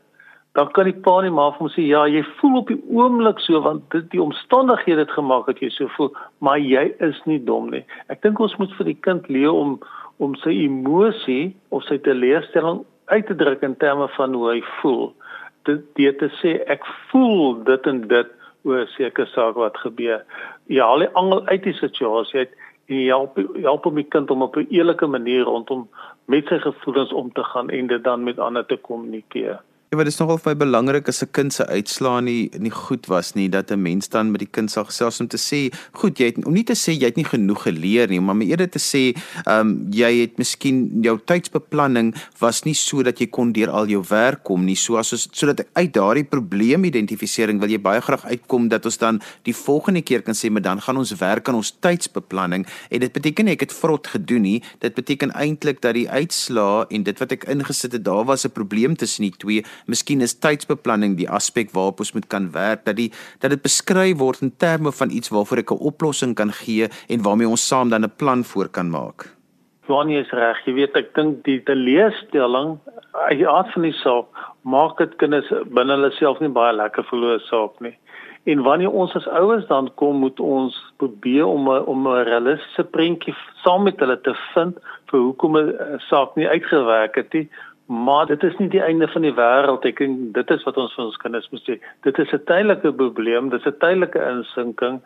Dan 0.53 0.71
kan 0.77 0.85
die 0.85 1.01
pa 1.05 1.21
nie 1.25 1.33
maar 1.33 1.55
vir 1.55 1.65
hom 1.65 1.73
sê 1.73 1.87
ja, 1.87 2.05
jy 2.07 2.23
voel 2.41 2.59
op 2.61 2.69
die 2.69 2.81
oomblik 2.93 3.41
so 3.41 3.61
want 3.65 3.85
dit 3.95 4.11
die 4.13 4.23
omstandighede 4.23 5.07
het 5.07 5.15
gemaak 5.17 5.47
dat 5.49 5.63
jy 5.65 5.71
so 5.73 5.89
voel, 5.97 6.13
maar 6.45 6.61
jy 6.61 6.91
is 7.01 7.21
nie 7.25 7.41
dom 7.41 7.71
nie. 7.73 7.85
Ek 8.13 8.21
dink 8.25 8.41
ons 8.41 8.57
moet 8.61 8.73
vir 8.79 8.93
die 8.93 9.01
kind 9.09 9.29
leer 9.33 9.53
om 9.53 9.79
om 10.23 10.37
sy 10.39 10.53
emosie 10.69 11.55
of 11.75 11.83
sy 11.89 11.97
teleurstelling 12.05 12.83
uit 13.11 13.27
te 13.27 13.35
druk 13.35 13.65
in 13.67 13.75
terme 13.81 14.07
van 14.17 14.37
hoe 14.37 14.51
hy 14.53 14.61
voel. 14.81 15.09
Dit 15.67 15.83
dit 15.99 16.19
te 16.21 16.29
sê 16.41 16.59
ek 16.71 16.85
voel 17.11 17.63
dit 17.67 17.89
en 17.91 18.05
dit 18.09 18.39
oor 18.65 18.85
'n 18.85 18.93
sekere 18.97 19.27
saak 19.27 19.57
wat 19.57 19.77
gebeur. 19.77 20.23
Ja, 20.67 20.85
al 20.85 20.99
die 20.99 21.15
angel 21.15 21.47
uit 21.47 21.63
die 21.63 21.79
situasie 21.81 22.39
uit 22.39 22.53
en 22.89 22.97
jy 22.97 23.09
help 23.09 23.39
help 23.63 23.87
om 23.87 23.95
die 23.95 24.09
kind 24.15 24.31
om 24.31 24.43
op 24.43 24.57
'n 24.57 24.67
eerlike 24.71 25.07
manier 25.07 25.43
rondom 25.43 25.89
met 26.25 26.47
sy 26.47 26.59
gevoelens 26.59 27.13
om 27.13 27.33
te 27.33 27.45
gaan 27.45 27.71
en 27.71 27.87
dit 27.87 28.05
dan 28.05 28.23
met 28.23 28.39
ander 28.39 28.67
te 28.67 28.77
kommunikeer. 28.77 29.61
Ja, 29.93 29.99
maar 29.99 30.07
dit 30.09 30.15
is 30.15 30.21
nogal 30.23 30.39
vir 30.41 30.55
my 30.55 30.57
belangrik 30.57 31.09
as 31.11 31.21
'n 31.21 31.29
kind 31.37 31.53
se 31.53 31.67
uitslaa 31.67 32.21
nie 32.21 32.49
nie 32.59 32.71
goed 32.71 33.07
was 33.13 33.35
nie 33.35 33.49
dat 33.49 33.71
'n 33.71 33.83
mens 33.83 34.09
dan 34.09 34.31
met 34.31 34.41
die 34.41 34.49
kind 34.51 34.71
sal 34.71 34.85
gesels 34.85 35.21
om 35.21 35.29
te 35.29 35.37
sê, 35.37 35.71
"Goed, 35.93 36.19
jy 36.19 36.25
het 36.25 36.47
om 36.47 36.53
nie 36.53 36.65
te 36.65 36.73
sê 36.73 36.93
jy 36.93 37.05
het 37.05 37.17
nie 37.17 37.25
genoeg 37.25 37.63
geleer 37.63 38.09
nie, 38.09 38.21
maar 38.21 38.41
eerder 38.41 38.71
te 38.71 38.79
sê, 38.79 39.15
ehm 39.45 39.61
um, 39.61 39.87
jy 39.91 40.21
het 40.21 40.39
miskien 40.39 41.03
jou 41.03 41.19
tydsbeplanning 41.25 42.15
was 42.39 42.63
nie 42.63 42.75
so 42.75 43.03
dat 43.03 43.19
jy 43.19 43.27
kon 43.27 43.53
deur 43.53 43.69
al 43.71 43.87
jou 43.87 44.03
werk 44.09 44.43
kom 44.45 44.65
nie, 44.65 44.77
so 44.77 44.97
as 44.97 45.29
sodat 45.33 45.61
ek 45.61 45.69
uit 45.73 45.93
daardie 45.93 46.25
probleemidentifikasering 46.25 47.61
wil 47.61 47.69
jy 47.69 47.79
baie 47.79 48.01
graag 48.01 48.25
uitkom 48.25 48.69
dat 48.69 48.85
ons 48.85 48.99
dan 48.99 49.21
die 49.43 49.55
volgende 49.55 50.03
keer 50.03 50.23
kan 50.23 50.35
sê, 50.35 50.51
"Maar 50.51 50.63
dan 50.63 50.81
gaan 50.81 50.97
ons 50.97 51.13
werk 51.13 51.49
aan 51.49 51.55
ons 51.55 51.77
tydsbeplanning." 51.81 52.67
En 52.91 53.01
dit 53.01 53.13
beteken 53.13 53.45
nie 53.45 53.53
ek 53.53 53.61
het 53.61 53.73
vrot 53.73 54.07
gedoen 54.07 54.43
nie, 54.43 54.63
dit 54.79 54.95
beteken 54.95 55.31
eintlik 55.33 55.83
dat 55.83 55.95
die 55.95 56.09
uitslaa 56.09 56.87
en 56.89 57.03
dit 57.03 57.19
wat 57.19 57.33
ek 57.33 57.45
ingesit 57.45 57.93
het, 57.93 58.05
daar 58.05 58.25
was 58.25 58.47
'n 58.47 58.51
probleem 58.51 58.97
tussen 58.97 59.23
die 59.23 59.37
twee 59.37 59.63
miskien 59.87 60.21
is 60.21 60.39
tydsbeplanning 60.39 61.17
die 61.17 61.29
aspek 61.31 61.71
waarop 61.73 62.01
ons 62.01 62.13
moet 62.13 62.27
kan 62.27 62.51
werk 62.53 62.85
dat 62.85 62.97
die 62.97 63.11
dat 63.41 63.51
dit 63.51 63.63
beskryf 63.63 64.19
word 64.19 64.43
in 64.43 64.57
terme 64.57 64.93
van 64.93 65.11
iets 65.11 65.29
waarvoor 65.29 65.59
ek 65.59 65.73
'n 65.73 65.87
oplossing 65.91 66.35
kan 66.35 66.53
gee 66.53 66.89
en 67.09 67.23
waarmee 67.23 67.49
ons 67.49 67.69
saam 67.69 67.89
dan 67.89 68.05
'n 68.05 68.17
plan 68.17 68.45
voor 68.45 68.69
kan 68.69 68.91
maak. 68.91 69.29
Wanneer 69.87 70.21
is 70.21 70.31
reg, 70.31 70.59
jy 70.67 70.73
weet 70.73 70.97
ek 70.97 71.15
dink 71.15 71.45
die 71.45 71.61
teleurstelling 71.63 72.79
uit 73.13 73.39
die 73.39 73.49
aard 73.49 73.73
van 73.73 73.83
die 73.83 73.99
saak 73.99 74.27
maak 74.63 74.99
dit 74.99 75.17
kinders 75.17 75.49
binne 75.75 75.97
hulle 75.97 76.11
self 76.11 76.41
nie 76.41 76.49
baie 76.49 76.73
lekker 76.73 77.05
voel 77.11 77.25
oor 77.25 77.41
saak 77.41 77.81
nie. 77.81 77.97
En 78.45 78.63
wanneer 78.67 78.91
ons 78.91 79.15
as 79.15 79.27
ouers 79.39 79.67
dan 79.69 79.91
kom, 79.95 80.17
moet 80.25 80.41
ons 80.41 80.75
probeer 80.99 81.47
om 81.47 81.69
a, 81.71 81.79
om 81.87 82.09
'n 82.09 82.25
realistiese 82.27 82.85
prentjie 82.85 83.35
saam 83.63 83.83
met 83.83 84.01
hulle 84.03 84.21
te 84.21 84.35
vind 84.55 84.79
vir 85.11 85.21
hoekom 85.21 85.59
'n 85.59 85.99
saak 86.11 86.37
nie 86.37 86.49
uitgewerk 86.49 87.15
het 87.15 87.33
nie, 87.33 87.49
Maar 87.93 88.27
dit 88.27 88.43
is 88.43 88.57
nie 88.57 88.69
die 88.73 88.81
einde 88.81 89.09
van 89.09 89.25
die 89.27 89.35
wêreld. 89.37 89.85
Ek 89.85 89.99
dink 90.01 90.31
dit 90.33 90.51
is 90.55 90.63
wat 90.65 90.79
ons 90.81 90.95
vir 90.97 91.05
ons 91.05 91.19
kinders 91.21 91.49
moet 91.53 91.67
sê. 91.67 91.75
Dit 92.07 92.19
is 92.23 92.33
'n 92.33 92.45
tydelike 92.49 92.93
probleem, 92.97 93.51
dit 93.53 93.61
is 93.61 93.67
'n 93.69 93.79
tydelike 93.85 94.21
insinking. 94.31 95.01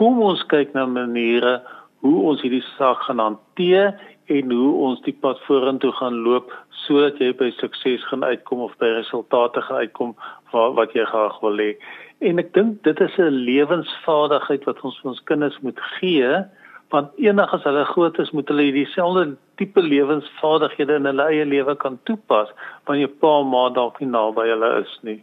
Kom 0.00 0.22
ons 0.22 0.42
kyk 0.48 0.72
na 0.72 0.86
maniere 0.86 1.60
hoe 2.00 2.22
ons 2.30 2.40
hierdie 2.40 2.64
saak 2.78 3.04
gaan 3.04 3.18
hanteer 3.18 4.00
en 4.26 4.50
hoe 4.50 4.72
ons 4.86 5.02
die 5.02 5.16
pad 5.20 5.40
vorentoe 5.46 5.92
gaan 5.92 6.22
loop 6.24 6.52
sodat 6.86 7.18
jy 7.18 7.32
by 7.36 7.50
sukses 7.50 8.04
gaan 8.08 8.24
uitkom 8.24 8.60
of 8.60 8.76
by 8.78 8.86
resultate 8.86 9.62
gaan 9.62 9.76
uitkom 9.84 10.16
wat 10.52 10.74
wat 10.74 10.92
jy 10.92 11.04
graag 11.04 11.40
wil 11.40 11.56
hê. 11.58 11.76
En 12.20 12.38
ek 12.38 12.52
dink 12.54 12.82
dit 12.82 13.00
is 13.00 13.18
'n 13.18 13.44
lewensvaardigheid 13.44 14.64
wat 14.64 14.80
ons 14.80 14.98
vir 15.00 15.10
ons 15.10 15.24
kinders 15.24 15.58
moet 15.60 15.80
gee 16.00 16.44
want 16.92 17.10
eendag 17.16 17.52
as 17.56 17.64
hulle 17.68 17.84
groot 17.94 18.18
is 18.22 18.30
moet 18.36 18.48
hulle 18.52 18.68
dieselfde 18.76 19.36
tipe 19.60 19.82
lewensvaardighede 19.82 20.98
in 21.00 21.08
hulle 21.10 21.28
eie 21.32 21.44
lewe 21.48 21.74
kan 21.84 21.98
toepas 22.08 22.52
wanneer 22.86 23.06
jou 23.08 23.14
pa 23.24 23.34
maar 23.54 23.72
dalk 23.78 24.00
nie 24.00 24.10
naby 24.12 24.48
hulle 24.52 24.72
is 24.82 24.96
nie 25.08 25.20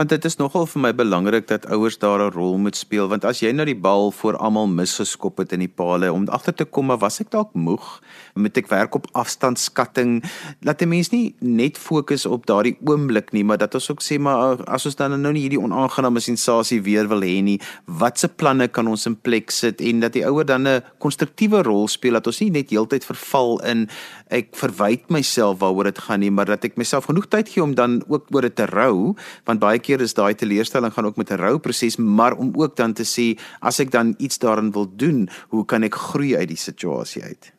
want 0.00 0.08
dit 0.08 0.24
is 0.24 0.38
nogal 0.40 0.64
vir 0.66 0.80
my 0.80 0.90
belangrik 0.96 1.44
dat 1.50 1.66
ouers 1.68 1.98
daar 2.00 2.22
'n 2.24 2.32
rol 2.32 2.56
moet 2.58 2.76
speel 2.76 3.08
want 3.08 3.24
as 3.24 3.40
jy 3.40 3.52
nou 3.52 3.66
die 3.66 3.76
bal 3.76 4.10
voor 4.10 4.36
almal 4.36 4.66
misgeskop 4.66 5.36
het 5.38 5.52
in 5.52 5.60
die 5.60 5.68
palle 5.68 6.12
om 6.12 6.28
agter 6.28 6.54
te 6.54 6.64
kom 6.64 6.86
maar 6.86 6.98
was 6.98 7.20
ek 7.20 7.30
dalk 7.30 7.54
moeg? 7.54 8.00
Moet 8.34 8.56
ek 8.56 8.68
werk 8.68 8.94
op 8.94 9.06
afstandskatting? 9.12 10.24
Laat 10.60 10.82
'n 10.82 10.88
mens 10.88 11.10
nie 11.10 11.34
net 11.40 11.78
fokus 11.78 12.26
op 12.26 12.46
daardie 12.46 12.76
oomblik 12.84 13.32
nie 13.32 13.44
maar 13.44 13.58
dat 13.58 13.74
ons 13.74 13.90
ook 13.90 14.02
sê 14.02 14.18
maar 14.18 14.64
as 14.64 14.86
ons 14.86 14.96
dan 14.96 15.20
nou 15.20 15.32
nie 15.32 15.42
hierdie 15.42 15.60
onaangename 15.60 16.20
sensasie 16.20 16.82
weer 16.82 17.08
wil 17.08 17.20
hê 17.20 17.42
nie 17.42 17.60
watse 17.84 18.28
planne 18.28 18.68
kan 18.68 18.88
ons 18.88 19.06
in 19.06 19.16
plek 19.16 19.50
sit? 19.50 19.80
En 19.80 20.00
dat 20.00 20.12
die 20.12 20.24
ouer 20.24 20.44
dan 20.44 20.66
'n 20.68 20.82
konstruktiewe 20.98 21.62
rol 21.62 21.88
speel 21.88 22.12
dat 22.12 22.26
ons 22.26 22.40
nie 22.40 22.50
net 22.50 22.70
heeltyd 22.70 23.04
verval 23.04 23.60
in 23.64 23.88
ek 24.32 24.56
verwyd 24.56 25.10
myself 25.12 25.60
waaroor 25.60 25.90
dit 25.90 25.98
gaan 26.06 26.20
nie 26.24 26.30
maar 26.30 26.48
dat 26.48 26.64
ek 26.64 26.78
myself 26.80 27.08
genoeg 27.10 27.28
tyd 27.28 27.48
gee 27.52 27.62
om 27.62 27.74
dan 27.78 28.00
ook 28.08 28.32
oor 28.34 28.48
dit 28.48 28.56
te 28.56 28.66
rou 28.66 29.14
want 29.48 29.60
baie 29.60 29.78
keer 29.78 30.00
is 30.00 30.16
daai 30.18 30.34
teleurstelling 30.34 30.92
gaan 30.92 31.06
ook 31.06 31.20
met 31.20 31.30
'n 31.30 31.40
rouproses, 31.40 31.96
maar 31.96 32.32
om 32.32 32.52
ook 32.56 32.76
dan 32.76 32.92
te 32.92 33.04
sê 33.04 33.38
as 33.60 33.80
ek 33.80 33.90
dan 33.90 34.14
iets 34.18 34.38
daarin 34.38 34.72
wil 34.72 34.88
doen, 34.96 35.28
hoe 35.48 35.64
kan 35.64 35.82
ek 35.82 35.94
groei 35.94 36.36
uit 36.36 36.48
die 36.48 36.62
situasie 36.68 37.22
uit? 37.22 37.52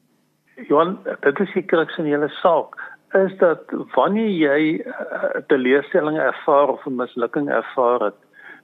Johan, 0.67 0.97
dit 1.21 1.39
is 1.39 1.53
die 1.53 1.65
kruks 1.65 1.97
in 1.97 2.05
hele 2.05 2.29
saak 2.41 2.75
is 3.13 3.37
dat 3.37 3.59
wanneer 3.95 4.29
jy 4.29 4.61
'n 4.77 4.81
uh, 4.81 5.41
teleurstelling 5.47 6.17
ervaar 6.17 6.67
of 6.67 6.85
'n 6.85 6.95
mislukking 6.95 7.49
ervaar 7.49 7.99
het, 7.99 8.19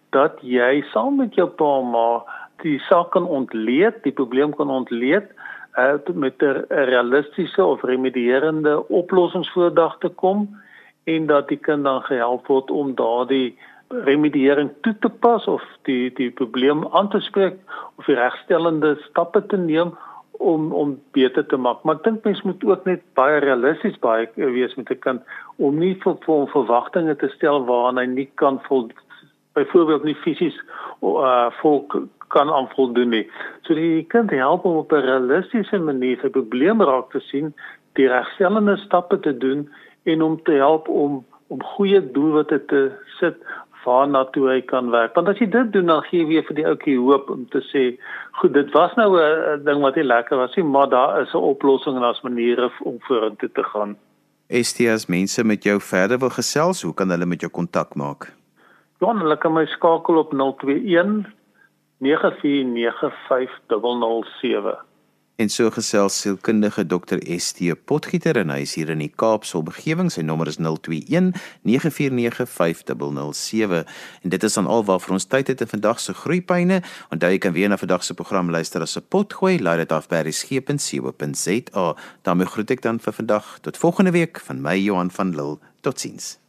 dat 0.10 0.39
jy 0.41 0.82
saam 0.93 1.15
met 1.15 1.36
jou 1.36 1.48
pa 1.48 1.82
maar 1.82 2.22
die 2.62 2.80
saak 2.80 3.12
kan 3.12 3.26
ontleed, 3.26 4.04
die 4.04 4.12
probleem 4.12 4.56
kan 4.56 4.69
ontleed 4.69 5.28
uh, 5.77 6.13
met 6.13 6.41
'n 6.41 6.65
realistiese 6.67 7.65
of 7.65 7.82
remedierende 7.82 8.88
oplossingsvoordag 8.88 9.97
te 9.97 10.10
kom 10.10 10.60
en 11.03 11.25
dat 11.25 11.47
die 11.47 11.58
kind 11.58 11.84
dan 11.84 12.01
gehelp 12.01 12.47
word 12.47 12.71
om 12.71 12.95
daardie 12.95 13.58
remediering 13.89 14.69
toe 14.82 14.95
te 14.99 15.10
pas 15.10 15.45
of 15.45 15.63
die 15.82 16.13
die 16.13 16.32
probleem 16.32 16.88
aan 16.88 17.10
te 17.10 17.19
spreek 17.19 17.55
of 17.95 18.05
die 18.05 18.15
regstellende 18.15 18.95
stappe 19.10 19.45
te 19.45 19.58
neem 19.58 19.97
om 20.32 20.71
om 20.71 20.99
beter 21.12 21.45
te 21.45 21.58
maak. 21.58 21.84
Maar 21.84 21.95
ek 21.95 22.03
dink 22.03 22.23
mens 22.23 22.41
moet 22.47 22.63
ook 22.63 22.86
net 22.86 23.01
baie 23.19 23.39
realisties 23.43 23.97
baie 23.99 24.29
wees 24.36 24.75
met 24.75 24.89
'n 24.89 24.99
kind 24.99 25.21
om 25.58 25.79
nie 25.79 25.95
vir 26.03 26.15
vir 26.25 26.47
verwagtinge 26.47 27.15
te 27.15 27.29
stel 27.36 27.65
waaraan 27.65 27.97
hy 27.97 28.05
nie 28.05 28.29
kan 28.36 28.62
vol 28.67 28.89
byvoorbeeld 29.53 30.03
nie 30.03 30.15
fisies 30.15 30.58
uh 31.01 31.49
vol 31.62 31.86
kan 32.30 32.50
aanvoldoen 32.50 33.10
nie. 33.10 33.26
So 33.68 33.76
die 33.78 34.06
kind 34.13 34.32
help 34.32 34.65
om 34.65 34.78
op 34.84 34.94
'n 34.94 35.06
realistiese 35.06 35.80
manier 35.80 36.18
sy 36.22 36.30
probleem 36.30 36.82
raak 36.82 37.12
te 37.12 37.20
sien, 37.20 37.54
die 37.94 38.08
regstellende 38.08 38.78
stappe 38.78 39.20
te 39.20 39.38
doen 39.38 39.70
en 40.04 40.22
om 40.22 40.44
te 40.44 40.52
help 40.52 40.88
om 40.88 41.26
om 41.50 41.63
goeie 41.63 42.12
doelwitte 42.12 42.65
te 42.65 42.92
sit 43.20 43.38
waarna 43.86 44.26
toe 44.34 44.50
hy 44.50 44.60
kan 44.70 44.92
werk. 44.94 45.15
Want 45.18 45.32
as 45.32 45.39
jy 45.42 45.48
dit 45.50 45.72
doen 45.74 45.89
dan 45.89 46.04
gee 46.10 46.22
jy 46.22 46.28
weer 46.30 46.46
vir 46.50 46.58
die 46.60 46.65
ouetjie 46.68 46.98
hoop 47.00 47.30
om 47.34 47.46
te 47.54 47.62
sê, 47.72 47.86
goed, 48.42 48.54
dit 48.54 48.70
was 48.76 48.94
nou 49.00 49.10
'n 49.18 49.63
ding 49.65 49.82
wat 49.82 49.96
nie 49.96 50.04
lekker 50.04 50.38
was 50.38 50.56
nie, 50.56 50.65
maar 50.65 50.89
daar 50.89 51.22
is 51.22 51.34
'n 51.34 51.48
oplossing 51.54 51.96
en 51.96 52.02
daar's 52.02 52.22
maniere 52.22 52.72
om 52.84 52.98
vorentoe 53.08 53.50
te 53.52 53.63
gaan. 53.63 53.98
STS 54.50 55.08
mense 55.08 55.44
met 55.44 55.63
jou 55.63 55.80
verder 55.80 56.20
wil 56.20 56.30
gesels, 56.30 56.82
hoe 56.82 56.94
kan 56.94 57.10
hulle 57.10 57.26
met 57.26 57.42
jou 57.42 57.52
kontak 57.52 57.96
maak? 57.96 58.34
Ja, 59.00 59.13
hulle 59.13 59.38
kan 59.38 59.54
my 59.54 59.65
skakel 59.65 60.18
op 60.18 60.34
021 60.34 61.38
949 62.00 63.14
5007. 63.28 64.88
En 65.40 65.50
so 65.50 65.70
gesels 65.72 66.18
sielkundige 66.20 66.84
dokter 66.86 67.20
ST 67.40 67.62
Potgieter 67.88 68.36
en 68.42 68.50
hy 68.52 68.66
is 68.66 68.74
hier 68.76 68.90
in 68.92 69.00
die 69.00 69.12
Kaapse 69.12 69.56
omgewing. 69.56 70.10
Sy 70.12 70.26
nommer 70.28 70.52
is 70.52 70.58
021 70.60 71.30
949 71.64 72.50
5007. 72.52 73.86
En 74.24 74.36
dit 74.36 74.44
is 74.44 74.58
dan 74.60 74.68
alwaar 74.68 75.00
vir 75.04 75.16
ons 75.16 75.28
tyd 75.32 75.54
het 75.54 75.64
in 75.64 75.72
vandag 75.72 76.04
se 76.04 76.16
groeipyne. 76.26 76.82
Onthou 77.16 77.32
jy 77.32 77.40
kan 77.40 77.56
weer 77.56 77.72
na 77.72 77.80
vandag 77.80 78.04
se 78.04 78.16
program 78.20 78.52
luister 78.52 78.84
as 78.84 78.98
'n 79.00 79.08
potgooi. 79.08 79.60
Laai 79.64 79.78
dit 79.78 79.92
af 79.92 80.08
by 80.08 80.24
resgep.co.za. 80.28 81.96
daarmee 82.24 82.48
groet 82.48 82.72
ek 82.72 82.82
dan 82.82 83.00
vir 83.00 83.14
vandag. 83.14 83.60
Tot 83.62 83.78
volgende 83.78 84.12
week 84.12 84.40
van 84.40 84.62
my 84.62 84.76
Johan 84.76 85.12
van 85.12 85.36
Lille. 85.36 85.60
Totsiens. 85.82 86.40